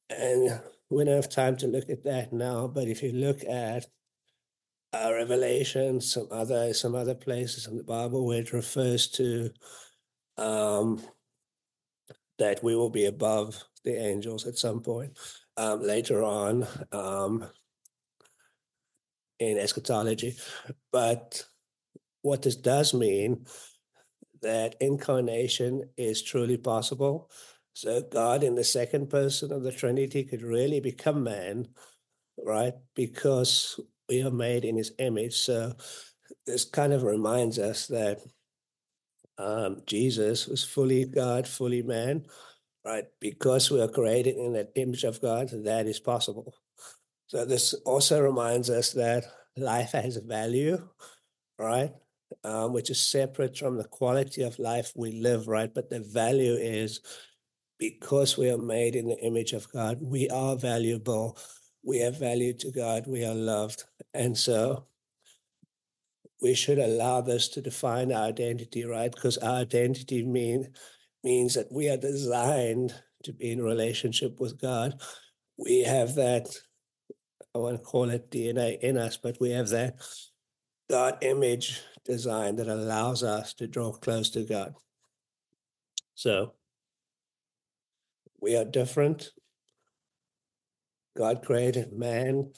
And 0.09 0.61
we 0.89 1.03
don't 1.03 1.15
have 1.15 1.29
time 1.29 1.57
to 1.57 1.67
look 1.67 1.89
at 1.89 2.03
that 2.03 2.31
now, 2.31 2.67
but 2.67 2.87
if 2.87 3.03
you 3.03 3.11
look 3.11 3.43
at 3.43 3.85
uh, 4.93 5.11
Revelation, 5.13 5.99
some 5.99 6.27
other 6.31 6.73
some 6.73 6.95
other 6.95 7.15
places 7.15 7.67
in 7.67 7.75
the 7.75 7.83
Bible 7.83 8.25
where 8.25 8.39
it 8.39 8.53
refers 8.53 9.07
to 9.09 9.49
um, 10.37 11.01
that 12.39 12.63
we 12.63 12.75
will 12.75 12.89
be 12.89 13.05
above 13.05 13.61
the 13.83 13.95
angels 13.97 14.47
at 14.47 14.57
some 14.57 14.81
point 14.81 15.17
um, 15.57 15.81
later 15.81 16.23
on 16.23 16.65
um, 16.91 17.45
in 19.39 19.57
eschatology. 19.57 20.35
But 20.91 21.45
what 22.21 22.41
this 22.41 22.55
does 22.55 22.93
mean 22.93 23.45
that 24.41 24.75
incarnation 24.79 25.89
is 25.97 26.21
truly 26.21 26.57
possible. 26.57 27.29
So 27.73 28.01
God 28.01 28.43
in 28.43 28.55
the 28.55 28.63
second 28.63 29.09
person 29.09 29.51
of 29.51 29.63
the 29.63 29.71
Trinity 29.71 30.23
could 30.23 30.41
really 30.41 30.79
become 30.79 31.23
man, 31.23 31.67
right? 32.43 32.73
Because 32.95 33.79
we 34.09 34.23
are 34.23 34.31
made 34.31 34.65
in 34.65 34.77
his 34.77 34.93
image. 34.99 35.35
So 35.35 35.73
this 36.45 36.65
kind 36.65 36.93
of 36.93 37.03
reminds 37.03 37.59
us 37.59 37.87
that 37.87 38.19
um, 39.37 39.81
Jesus 39.85 40.47
was 40.47 40.63
fully 40.63 41.05
God, 41.05 41.47
fully 41.47 41.83
man, 41.83 42.25
right? 42.85 43.05
Because 43.19 43.69
we 43.69 43.81
are 43.81 43.87
created 43.87 44.37
in 44.37 44.53
that 44.53 44.71
image 44.75 45.03
of 45.03 45.21
God, 45.21 45.49
that 45.49 45.85
is 45.85 45.99
possible. 45.99 46.55
So 47.27 47.45
this 47.45 47.73
also 47.85 48.21
reminds 48.21 48.69
us 48.69 48.93
that 48.93 49.25
life 49.55 49.91
has 49.91 50.17
value, 50.17 50.87
right? 51.59 51.91
Um, 52.43 52.73
which 52.73 52.89
is 52.89 52.99
separate 52.99 53.57
from 53.57 53.77
the 53.77 53.85
quality 53.85 54.43
of 54.43 54.59
life 54.59 54.91
we 54.95 55.11
live, 55.11 55.47
right? 55.47 55.73
But 55.73 55.89
the 55.89 55.99
value 55.99 56.53
is 56.53 57.01
because 57.79 58.37
we 58.37 58.49
are 58.49 58.57
made 58.57 58.95
in 58.95 59.07
the 59.07 59.19
image 59.19 59.53
of 59.53 59.71
God, 59.71 59.99
we 60.01 60.29
are 60.29 60.55
valuable. 60.55 61.37
We 61.83 61.99
have 61.99 62.19
value 62.19 62.53
to 62.53 62.71
God. 62.71 63.07
We 63.07 63.23
are 63.23 63.35
loved. 63.35 63.83
And 64.13 64.37
so 64.37 64.87
we 66.41 66.53
should 66.53 66.79
allow 66.79 67.21
this 67.21 67.47
to 67.49 67.61
define 67.61 68.11
our 68.11 68.25
identity, 68.25 68.85
right? 68.85 69.11
Because 69.11 69.37
our 69.37 69.61
identity 69.61 70.23
mean, 70.25 70.67
means 71.23 71.53
that 71.55 71.71
we 71.71 71.89
are 71.89 71.97
designed 71.97 72.93
to 73.23 73.33
be 73.33 73.51
in 73.51 73.61
relationship 73.61 74.39
with 74.39 74.59
God. 74.59 75.01
We 75.57 75.81
have 75.83 76.15
that, 76.15 76.47
I 77.55 77.59
want 77.59 77.77
to 77.77 77.83
call 77.83 78.09
it 78.09 78.29
DNA 78.29 78.79
in 78.79 78.97
us, 78.97 79.17
but 79.17 79.39
we 79.39 79.51
have 79.51 79.69
that 79.69 79.95
God 80.89 81.17
image 81.21 81.81
design 82.05 82.55
that 82.57 82.67
allows 82.67 83.23
us 83.23 83.53
to 83.55 83.67
draw 83.67 83.91
close 83.91 84.29
to 84.31 84.43
God. 84.43 84.75
So 86.15 86.53
we 88.39 88.55
are 88.55 88.65
different. 88.65 89.31
God 91.17 91.43
created 91.43 91.91
man 91.93 92.51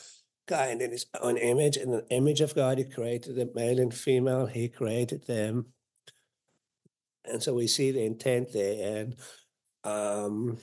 kind 0.48 0.82
in 0.82 0.92
his 0.92 1.06
own 1.22 1.38
image. 1.38 1.78
In 1.78 1.92
the 1.92 2.06
image 2.10 2.42
of 2.42 2.56
God, 2.56 2.78
he 2.78 2.84
created 2.84 3.36
them, 3.36 3.52
male 3.56 3.80
and 3.80 3.94
female. 3.94 4.46
He 4.46 4.68
created 4.68 5.26
them. 5.26 5.68
And 7.26 7.42
so 7.42 7.54
we 7.54 7.68
see 7.68 7.92
the 7.92 8.04
intent 8.04 8.52
there. 8.52 8.98
And 8.98 9.16
um, 9.84 10.58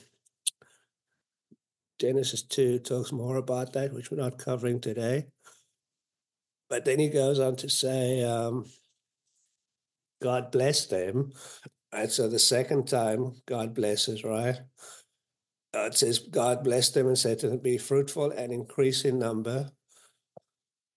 Genesis 1.99 2.43
2 2.43 2.79
talks 2.79 3.11
more 3.11 3.37
about 3.37 3.73
that, 3.73 3.93
which 3.93 4.11
we're 4.11 4.17
not 4.17 4.37
covering 4.37 4.79
today. 4.79 5.25
But 6.69 6.85
then 6.85 6.99
he 6.99 7.09
goes 7.09 7.39
on 7.39 7.55
to 7.57 7.69
say, 7.69 8.23
um, 8.23 8.65
God 10.21 10.51
blessed 10.51 10.89
them. 10.89 11.31
Right. 11.93 12.11
So 12.11 12.27
the 12.27 12.39
second 12.39 12.87
time, 12.87 13.33
God 13.45 13.73
blesses, 13.73 14.23
right? 14.23 14.59
Uh, 15.73 15.85
it 15.85 15.95
says, 15.95 16.19
God 16.19 16.63
blessed 16.63 16.93
them 16.93 17.07
and 17.07 17.17
said 17.17 17.39
to 17.39 17.49
them, 17.49 17.59
Be 17.59 17.77
fruitful 17.77 18.31
and 18.31 18.51
increase 18.51 19.05
in 19.05 19.19
number, 19.19 19.69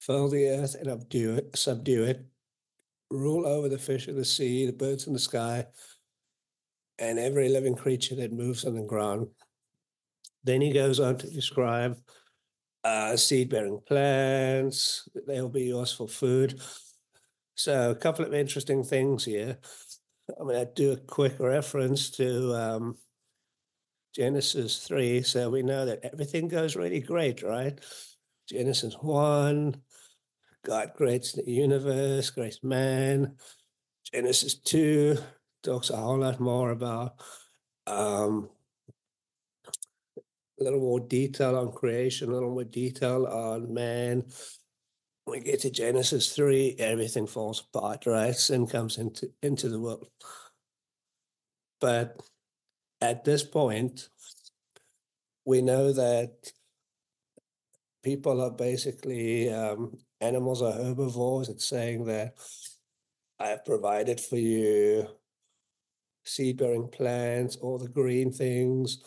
fill 0.00 0.28
the 0.28 0.48
earth 0.48 0.74
and 0.74 0.88
subdue 0.88 1.34
it, 1.34 1.56
subdue 1.56 2.04
it, 2.04 2.24
rule 3.10 3.46
over 3.46 3.68
the 3.68 3.78
fish 3.78 4.08
of 4.08 4.16
the 4.16 4.24
sea, 4.24 4.66
the 4.66 4.72
birds 4.72 5.06
in 5.06 5.12
the 5.12 5.18
sky, 5.18 5.66
and 6.98 7.18
every 7.18 7.48
living 7.48 7.74
creature 7.74 8.14
that 8.16 8.32
moves 8.32 8.64
on 8.64 8.74
the 8.74 8.82
ground. 8.82 9.28
Then 10.44 10.60
he 10.60 10.72
goes 10.72 11.00
on 11.00 11.16
to 11.18 11.30
describe 11.30 11.98
uh, 12.84 13.16
seed 13.16 13.50
bearing 13.50 13.80
plants, 13.86 15.08
they'll 15.26 15.48
be 15.48 15.64
yours 15.64 15.92
for 15.92 16.08
food. 16.08 16.60
So, 17.54 17.90
a 17.90 17.94
couple 17.94 18.24
of 18.24 18.32
interesting 18.32 18.82
things 18.82 19.24
here. 19.24 19.58
I'm 20.38 20.46
going 20.46 20.66
to 20.66 20.72
do 20.74 20.92
a 20.92 20.96
quick 20.96 21.38
reference 21.38 22.10
to 22.12 22.54
um, 22.54 22.96
Genesis 24.14 24.78
3. 24.86 25.22
So, 25.22 25.50
we 25.50 25.62
know 25.62 25.84
that 25.84 26.00
everything 26.02 26.48
goes 26.48 26.74
really 26.74 27.00
great, 27.00 27.42
right? 27.42 27.78
Genesis 28.48 28.96
1, 29.00 29.76
God 30.64 30.92
creates 30.96 31.32
the 31.32 31.48
universe, 31.50 32.30
creates 32.30 32.62
man. 32.62 33.36
Genesis 34.12 34.54
2 34.54 35.18
talks 35.62 35.90
a 35.90 35.96
whole 35.96 36.18
lot 36.18 36.40
more 36.40 36.70
about 36.70 37.20
um, 37.86 38.48
a 40.60 40.64
little 40.64 40.80
more 40.80 41.00
detail 41.00 41.56
on 41.56 41.72
creation, 41.72 42.30
a 42.30 42.34
little 42.34 42.50
more 42.50 42.64
detail 42.64 43.26
on 43.26 43.72
man. 43.72 44.24
We 45.26 45.40
get 45.40 45.60
to 45.60 45.70
Genesis 45.70 46.34
3, 46.34 46.76
everything 46.78 47.26
falls 47.26 47.64
apart, 47.72 48.06
right? 48.06 48.34
Sin 48.34 48.66
comes 48.66 48.98
into, 48.98 49.30
into 49.42 49.68
the 49.68 49.80
world. 49.80 50.08
But 51.80 52.20
at 53.00 53.24
this 53.24 53.42
point, 53.42 54.08
we 55.44 55.62
know 55.62 55.92
that 55.92 56.52
people 58.02 58.40
are 58.40 58.50
basically 58.50 59.52
um, 59.52 59.96
animals 60.20 60.62
are 60.62 60.72
herbivores. 60.72 61.48
It's 61.48 61.66
saying 61.66 62.04
that 62.06 62.34
I 63.38 63.48
have 63.48 63.64
provided 63.64 64.20
for 64.20 64.36
you 64.36 65.08
seed 66.24 66.58
bearing 66.58 66.88
plants, 66.88 67.56
all 67.56 67.78
the 67.78 67.88
green 67.88 68.30
things. 68.30 69.02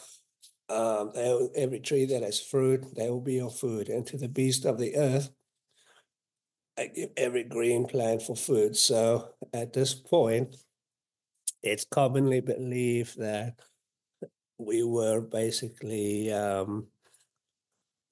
Um, 0.69 1.11
every 1.55 1.79
tree 1.79 2.05
that 2.05 2.23
has 2.23 2.39
fruit, 2.39 2.95
they 2.95 3.09
will 3.09 3.21
be 3.21 3.35
your 3.35 3.51
food. 3.51 3.89
And 3.89 4.05
to 4.07 4.17
the 4.17 4.29
beast 4.29 4.65
of 4.65 4.79
the 4.79 4.95
earth, 4.95 5.29
I 6.77 6.87
give 6.87 7.11
every 7.17 7.43
green 7.43 7.85
plant 7.85 8.23
for 8.23 8.35
food. 8.35 8.75
So 8.75 9.29
at 9.53 9.73
this 9.73 9.93
point, 9.93 10.55
it's 11.61 11.85
commonly 11.85 12.41
believed 12.41 13.19
that 13.19 13.55
we 14.57 14.83
were 14.83 15.21
basically 15.21 16.31
um, 16.31 16.87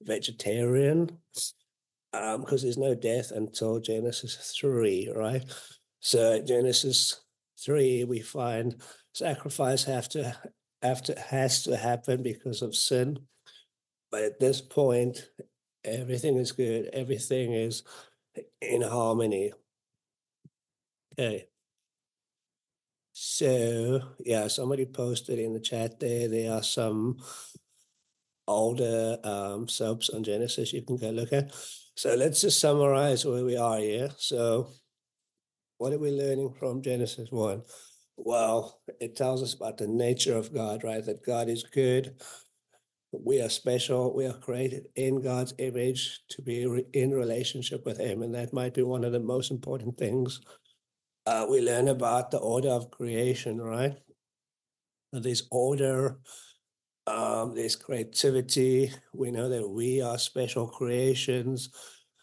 vegetarian 0.02 1.18
because 2.12 2.34
um, 2.34 2.44
there's 2.62 2.78
no 2.78 2.94
death 2.94 3.30
until 3.30 3.80
Genesis 3.80 4.54
3, 4.60 5.12
right? 5.16 5.44
So 6.00 6.40
Genesis 6.42 7.20
3, 7.64 8.04
we 8.04 8.20
find 8.20 8.80
sacrifice 9.14 9.84
have 9.84 10.08
to 10.10 10.36
to 10.82 11.18
has 11.18 11.62
to 11.64 11.76
happen 11.76 12.22
because 12.22 12.62
of 12.62 12.74
sin. 12.74 13.18
But 14.10 14.22
at 14.22 14.40
this 14.40 14.60
point, 14.60 15.26
everything 15.84 16.36
is 16.36 16.52
good, 16.52 16.90
everything 16.92 17.52
is 17.52 17.82
in 18.60 18.82
harmony. 18.82 19.52
Okay. 21.18 21.46
So 23.12 24.00
yeah, 24.20 24.48
somebody 24.48 24.86
posted 24.86 25.38
in 25.38 25.52
the 25.52 25.60
chat 25.60 26.00
there. 26.00 26.28
There 26.28 26.52
are 26.52 26.62
some 26.62 27.18
older 28.48 29.18
um, 29.22 29.68
soaps 29.68 30.10
on 30.10 30.24
Genesis 30.24 30.72
you 30.72 30.82
can 30.82 30.96
go 30.96 31.10
look 31.10 31.32
at. 31.32 31.52
So 31.96 32.14
let's 32.14 32.40
just 32.40 32.60
summarize 32.60 33.24
where 33.24 33.44
we 33.44 33.56
are 33.56 33.78
here. 33.78 34.10
So, 34.18 34.70
what 35.78 35.92
are 35.92 35.98
we 35.98 36.10
learning 36.10 36.54
from 36.58 36.82
Genesis 36.82 37.30
1? 37.30 37.62
Well, 38.16 38.80
it 39.00 39.16
tells 39.16 39.42
us 39.42 39.54
about 39.54 39.78
the 39.78 39.86
nature 39.86 40.36
of 40.36 40.52
God, 40.52 40.84
right? 40.84 41.04
That 41.04 41.24
God 41.24 41.48
is 41.48 41.62
good. 41.62 42.14
We 43.12 43.40
are 43.42 43.48
special. 43.48 44.14
We 44.14 44.26
are 44.26 44.32
created 44.32 44.86
in 44.96 45.20
God's 45.20 45.54
image 45.58 46.20
to 46.30 46.42
be 46.42 46.62
in 46.92 47.10
relationship 47.10 47.84
with 47.84 47.98
Him. 47.98 48.22
And 48.22 48.34
that 48.34 48.52
might 48.52 48.74
be 48.74 48.82
one 48.82 49.04
of 49.04 49.12
the 49.12 49.20
most 49.20 49.50
important 49.50 49.98
things. 49.98 50.40
Uh, 51.26 51.46
we 51.48 51.60
learn 51.60 51.88
about 51.88 52.30
the 52.30 52.38
order 52.38 52.70
of 52.70 52.90
creation, 52.90 53.60
right? 53.60 53.96
This 55.12 55.42
order, 55.50 56.18
um, 57.06 57.54
there's 57.54 57.76
creativity. 57.76 58.92
We 59.12 59.30
know 59.30 59.48
that 59.48 59.68
we 59.68 60.00
are 60.02 60.18
special 60.18 60.68
creations. 60.68 61.70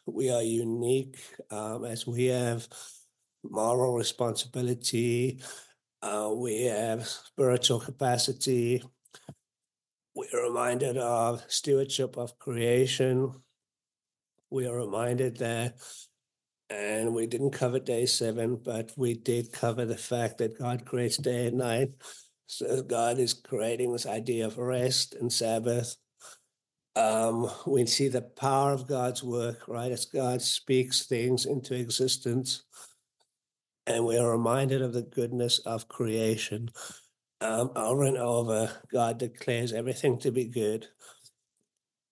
We 0.06 0.32
are 0.32 0.42
unique 0.44 1.20
um, 1.52 1.86
as 1.86 2.08
we 2.08 2.26
have 2.26 2.68
moral 3.44 3.94
responsibility. 3.94 5.42
Uh, 6.02 6.32
we 6.34 6.64
have 6.64 7.06
spiritual 7.06 7.80
capacity. 7.80 8.82
we're 10.16 10.44
reminded 10.44 10.98
of 10.98 11.44
stewardship 11.48 12.18
of 12.18 12.38
creation. 12.40 13.32
We 14.50 14.66
are 14.66 14.76
reminded 14.76 15.38
that, 15.38 15.76
and 16.70 17.14
we 17.14 17.28
didn't 17.28 17.52
cover 17.52 17.80
day 17.80 18.06
seven, 18.06 18.56
but 18.64 18.92
we 18.96 19.14
did 19.14 19.52
cover 19.52 19.86
the 19.86 19.98
fact 19.98 20.38
that 20.38 20.58
God 20.58 20.86
creates 20.86 21.18
day 21.18 21.48
and 21.48 21.58
night. 21.58 21.90
So 22.48 22.82
God 22.82 23.20
is 23.20 23.34
creating 23.34 23.92
this 23.92 24.06
idea 24.06 24.48
of 24.48 24.58
rest 24.58 25.16
and 25.16 25.32
Sabbath. 25.32 25.98
Um, 26.96 27.50
we 27.68 27.86
see 27.86 28.08
the 28.08 28.22
power 28.22 28.74
of 28.74 28.88
God's 28.88 29.24
work, 29.24 29.68
right? 29.68 29.92
As 29.92 30.06
God 30.06 30.42
speaks 30.42 31.06
things 31.06 31.46
into 31.46 31.76
existence. 31.76 32.64
And 33.90 34.06
we 34.06 34.18
are 34.18 34.32
reminded 34.32 34.82
of 34.82 34.94
the 34.94 35.02
goodness 35.02 35.60
of 35.60 35.90
creation 35.90 36.70
um, 37.42 37.72
over 37.76 38.04
and 38.04 38.18
over, 38.18 38.72
God 38.92 39.18
declares 39.18 39.74
everything 39.74 40.20
to 40.20 40.32
be 40.32 40.46
good. 40.46 40.88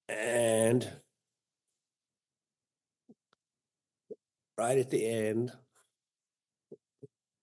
And 0.09 0.89
right 4.57 4.77
at 4.77 4.89
the 4.89 5.05
end, 5.05 5.51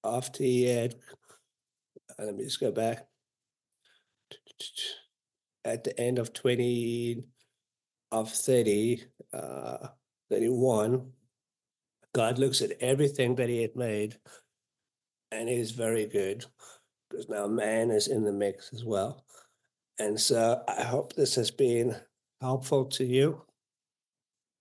after 0.02 0.42
he 0.42 0.64
had, 0.64 0.94
uh, 2.18 2.24
let 2.24 2.36
me 2.36 2.44
just 2.44 2.60
go 2.60 2.72
back. 2.72 3.06
At 5.64 5.84
the 5.84 5.98
end 5.98 6.18
of 6.18 6.32
20, 6.32 7.22
of 8.12 8.30
30, 8.30 9.04
uh, 9.32 9.88
31, 10.30 11.12
God 12.14 12.38
looks 12.38 12.62
at 12.62 12.80
everything 12.80 13.34
that 13.34 13.48
he 13.48 13.60
had 13.60 13.76
made 13.76 14.16
and 15.32 15.48
it 15.48 15.58
is 15.58 15.72
very 15.72 16.06
good 16.06 16.44
because 17.10 17.28
now 17.28 17.46
man 17.46 17.90
is 17.90 18.08
in 18.08 18.24
the 18.24 18.32
mix 18.32 18.72
as 18.72 18.84
well. 18.84 19.24
And 19.98 20.18
so 20.20 20.62
I 20.68 20.82
hope 20.82 21.12
this 21.12 21.34
has 21.34 21.50
been 21.50 21.96
helpful 22.40 22.86
to 22.86 23.04
you. 23.04 23.42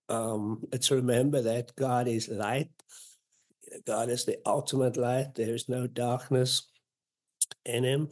Um, 0.10 0.64
let's 0.72 0.92
remember 0.92 1.42
that 1.42 1.76
God 1.76 2.08
is 2.08 2.28
light. 2.28 2.70
God 3.86 4.10
is 4.10 4.26
the 4.26 4.38
ultimate 4.46 4.98
light. 4.98 5.36
There 5.36 5.54
is 5.54 5.70
no 5.70 5.88
darkness 5.88 6.68
in 7.66 7.84
him. 7.84 8.10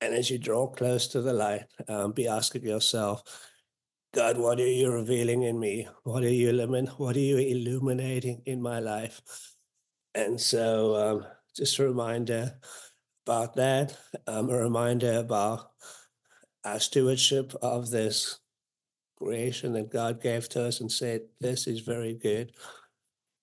And 0.00 0.14
as 0.14 0.30
you 0.30 0.38
draw 0.38 0.66
close 0.68 1.08
to 1.08 1.20
the 1.20 1.32
light, 1.32 1.66
um, 1.88 2.12
be 2.12 2.26
asking 2.26 2.62
yourself, 2.62 3.22
God, 4.12 4.38
what 4.38 4.58
are 4.58 4.66
you 4.66 4.90
revealing 4.90 5.44
in 5.44 5.60
me? 5.60 5.86
What 6.02 6.24
are 6.24 6.28
you 6.28 6.50
illumin- 6.52 6.98
What 6.98 7.14
are 7.14 7.20
you 7.20 7.38
illuminating 7.38 8.42
in 8.44 8.60
my 8.60 8.80
life? 8.80 9.22
And 10.16 10.40
so, 10.40 10.96
um, 10.96 11.26
just 11.54 11.78
a 11.78 11.84
reminder 11.84 12.58
about 13.24 13.54
that. 13.54 13.96
Um, 14.26 14.50
a 14.50 14.56
reminder 14.56 15.12
about 15.12 15.70
our 16.64 16.80
stewardship 16.80 17.54
of 17.62 17.90
this 17.90 18.40
creation 19.16 19.74
that 19.74 19.90
God 19.90 20.20
gave 20.20 20.48
to 20.50 20.64
us 20.64 20.80
and 20.80 20.90
said, 20.90 21.28
This 21.40 21.68
is 21.68 21.78
very 21.78 22.14
good. 22.14 22.52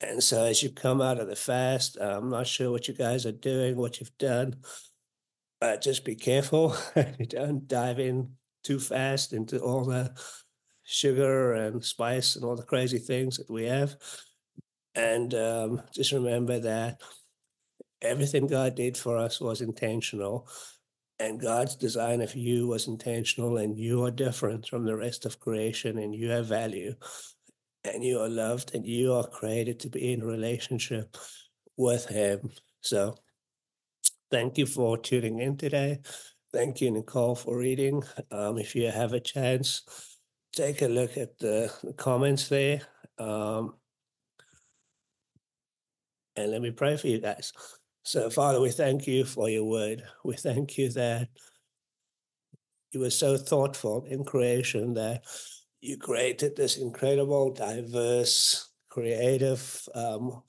And 0.01 0.21
so, 0.21 0.43
as 0.43 0.61
you 0.61 0.69
come 0.69 1.01
out 1.01 1.19
of 1.21 1.29
the 1.29 1.35
fast, 1.37 1.97
I'm 1.97 2.29
not 2.29 2.45
sure 2.45 2.71
what 2.71 2.89
you 2.89 2.93
guys 2.93 3.25
are 3.25 3.31
doing, 3.31 3.77
what 3.77 4.01
you've 4.01 4.17
done, 4.17 4.57
but 5.61 5.81
just 5.81 6.03
be 6.03 6.15
careful. 6.15 6.75
Don't 7.29 7.69
dive 7.69 7.99
in 7.99 8.35
too 8.65 8.79
fast 8.79 9.31
into 9.31 9.59
all 9.59 9.85
the 9.85 10.13
sugar 10.87 11.53
and 11.53 11.83
spice 11.83 12.35
and 12.35 12.45
all 12.45 12.55
the 12.55 12.63
crazy 12.63 12.97
things 12.97 13.37
that 13.37 13.49
we 13.49 13.65
have. 13.65 13.95
And 14.95 15.33
um, 15.35 15.81
just 15.93 16.13
remember 16.13 16.59
that 16.59 17.01
everything 18.01 18.47
God 18.47 18.75
did 18.75 18.97
for 18.97 19.17
us 19.17 19.41
was 19.41 19.61
intentional. 19.61 20.47
And 21.19 21.41
God's 21.41 21.75
design 21.75 22.21
of 22.21 22.35
you 22.35 22.67
was 22.67 22.87
intentional, 22.87 23.57
and 23.57 23.77
you 23.77 24.05
are 24.05 24.11
different 24.11 24.67
from 24.67 24.85
the 24.85 24.95
rest 24.95 25.25
of 25.25 25.39
creation, 25.39 25.97
and 25.97 26.13
you 26.13 26.29
have 26.29 26.45
value, 26.45 26.93
and 27.83 28.03
you 28.03 28.19
are 28.19 28.29
loved, 28.29 28.75
and 28.75 28.85
you 28.85 29.13
are 29.13 29.27
created 29.27 29.79
to 29.79 29.89
be 29.89 30.13
in 30.13 30.23
relationship 30.23 31.17
with 31.75 32.05
Him. 32.05 32.51
So, 32.81 33.17
thank 34.29 34.59
you 34.59 34.67
for 34.67 34.95
tuning 34.95 35.39
in 35.39 35.57
today. 35.57 36.01
Thank 36.53 36.81
you, 36.81 36.91
Nicole, 36.91 37.35
for 37.35 37.57
reading. 37.57 38.03
Um, 38.31 38.59
if 38.59 38.75
you 38.75 38.91
have 38.91 39.13
a 39.13 39.19
chance, 39.19 39.81
take 40.53 40.81
a 40.81 40.87
look 40.87 41.17
at 41.17 41.37
the, 41.39 41.71
comments 41.97 42.49
there. 42.49 42.81
Um, 43.17 43.75
and 46.35 46.51
let 46.51 46.61
me 46.61 46.71
pray 46.71 46.97
for 46.97 47.07
you 47.07 47.19
guys. 47.19 47.51
So, 48.03 48.29
Father, 48.29 48.61
we 48.61 48.69
thank 48.69 49.07
you 49.07 49.25
for 49.25 49.49
your 49.49 49.65
word. 49.65 50.03
We 50.23 50.35
thank 50.35 50.77
you 50.77 50.89
that 50.91 51.29
you 52.91 53.01
were 53.01 53.09
so 53.09 53.37
thoughtful 53.37 54.05
in 54.05 54.23
creation 54.23 54.93
that 54.93 55.23
you 55.81 55.97
created 55.97 56.55
this 56.55 56.77
incredible, 56.77 57.53
diverse, 57.53 58.69
creative, 58.89 59.87
um, 59.93 60.41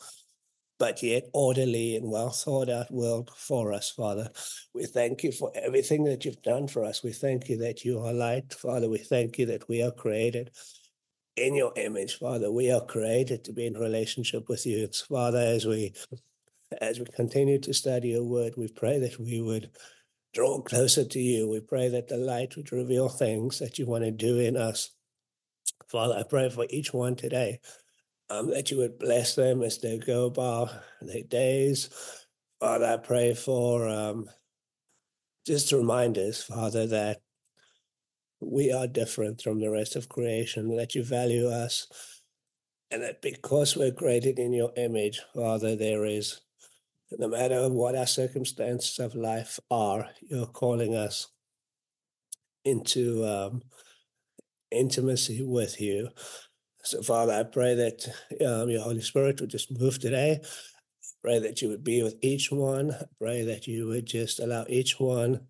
but 0.79 1.03
yet 1.03 1.29
orderly 1.33 1.97
and 1.97 2.11
well 2.11 2.31
thought 2.31 2.69
out 2.69 2.91
world 2.91 3.31
for 3.37 3.73
us, 3.73 3.91
Father. 3.91 4.31
We 4.75 4.87
thank 4.87 5.25
you 5.25 5.33
for 5.33 5.51
everything 5.55 6.05
that 6.05 6.25
you've 6.25 6.43
done 6.43 6.69
for 6.69 6.85
us. 6.85 7.03
We 7.03 7.13
thank 7.13 7.49
you 7.49 7.59
that 7.59 7.85
you 7.85 7.99
are 8.01 8.13
light, 8.13 8.55
Father. 8.55 8.89
We 8.89 8.99
thank 8.99 9.39
you 9.39 9.47
that 9.47 9.69
we 9.69 9.83
are 9.83 9.91
created 9.91 10.51
in 11.37 11.55
your 11.55 11.73
image, 11.77 12.19
Father. 12.19 12.51
We 12.51 12.71
are 12.71 12.85
created 12.85 13.45
to 13.45 13.53
be 13.53 13.67
in 13.67 13.75
relationship 13.75 14.49
with 14.49 14.67
you. 14.67 14.85
It's, 14.85 15.03
Father, 15.03 15.39
as 15.39 15.67
we 15.67 15.95
as 16.81 16.99
we 16.99 17.07
continue 17.07 17.59
to 17.59 17.73
study 17.73 18.09
your 18.09 18.25
word, 18.25 18.55
we 18.57 18.69
pray 18.69 18.99
that 18.99 19.19
we 19.19 19.41
would 19.41 19.71
draw 20.35 20.61
closer 20.61 21.05
to 21.05 21.19
you. 21.19 21.49
We 21.49 21.61
pray 21.61 21.89
that 21.89 22.09
the 22.09 22.19
light 22.19 22.57
would 22.57 22.71
reveal 22.73 23.09
things 23.09 23.59
that 23.59 23.79
you 23.79 23.87
want 23.87 24.05
to 24.05 24.11
do 24.11 24.39
in 24.39 24.57
us. 24.57 24.91
Father, 25.89 26.15
I 26.15 26.25
pray 26.25 26.51
for 26.51 26.67
each 26.69 26.93
one 26.93 27.17
today 27.17 27.61
um, 28.31 28.51
that 28.51 28.71
you 28.71 28.79
would 28.79 28.99
bless 28.99 29.35
them 29.35 29.63
as 29.63 29.79
they 29.79 29.99
go 29.99 30.27
about 30.27 30.71
their 31.01 31.23
days. 31.23 31.89
Father, 32.61 32.87
I 32.87 32.97
pray 32.97 33.35
for 33.35 33.89
um, 33.89 34.29
just 35.47 35.73
reminders, 35.73 36.43
Father, 36.43 36.87
that 36.89 37.21
we 38.41 38.73
are 38.73 38.87
different 38.87 39.41
from 39.43 39.61
the 39.61 39.71
rest 39.71 39.97
of 39.97 40.09
creation, 40.09 40.77
that 40.77 40.95
you 40.95 41.03
value 41.03 41.49
us, 41.49 41.87
and 42.91 43.03
that 43.03 43.23
because 43.23 43.77
we're 43.77 43.93
created 43.93 44.39
in 44.39 44.53
your 44.53 44.73
image, 44.77 45.21
Father, 45.35 45.77
there 45.77 46.05
is 46.05 46.41
no 47.17 47.29
matter 47.29 47.69
what 47.69 47.97
our 47.97 48.07
circumstances 48.07 48.99
of 48.99 49.15
life 49.15 49.59
are, 49.71 50.09
you're 50.21 50.47
calling 50.47 50.95
us 50.95 51.29
into 52.65 53.25
um, 53.25 53.63
intimacy 54.71 55.43
with 55.43 55.81
you. 55.81 56.09
So, 56.83 57.03
Father, 57.03 57.33
I 57.33 57.43
pray 57.43 57.75
that 57.75 58.07
um, 58.47 58.71
your 58.71 58.83
Holy 58.83 59.01
Spirit 59.01 59.41
would 59.41 59.51
just 59.51 59.79
move 59.79 59.99
today. 59.99 60.41
Pray 61.23 61.39
that 61.41 61.61
you 61.61 61.69
would 61.69 61.85
be 61.85 62.03
with 62.03 62.17
each 62.23 62.51
one. 62.51 62.95
Pray 63.21 63.45
that 63.45 63.67
you 63.67 63.89
would 63.89 64.07
just 64.07 64.41
allow 64.41 64.65
each 64.69 65.01
one 65.01 65.49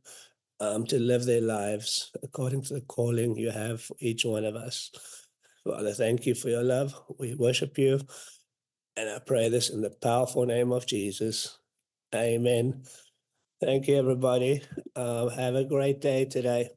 um, 0.61 0.87
to 0.87 0.99
live 0.99 1.25
their 1.25 1.41
lives 1.43 2.11
according 2.23 2.63
to 2.63 2.75
the 2.75 2.81
calling 2.81 3.37
you 3.37 3.51
have 3.51 3.83
for 3.83 3.97
each 4.01 4.25
one 4.25 4.45
of 4.45 4.57
us. 4.57 4.91
Father, 5.65 5.93
thank 5.93 6.27
you 6.27 6.35
for 6.35 6.49
your 6.49 6.63
love. 6.63 6.95
We 7.19 7.35
worship 7.35 7.77
you. 7.79 8.01
And 8.97 9.11
I 9.11 9.19
pray 9.21 9.49
this 9.49 9.71
in 9.71 9.83
the 9.83 9.91
powerful 9.91 10.47
name 10.47 10.73
of 10.73 10.87
Jesus. 10.87 11.59
Amen. 12.15 12.83
Thank 13.61 13.87
you, 13.89 13.97
everybody. 13.97 14.63
Uh, 14.97 15.29
have 15.29 15.55
a 15.55 15.65
great 15.65 16.01
day 16.01 16.25
today. 16.25 16.71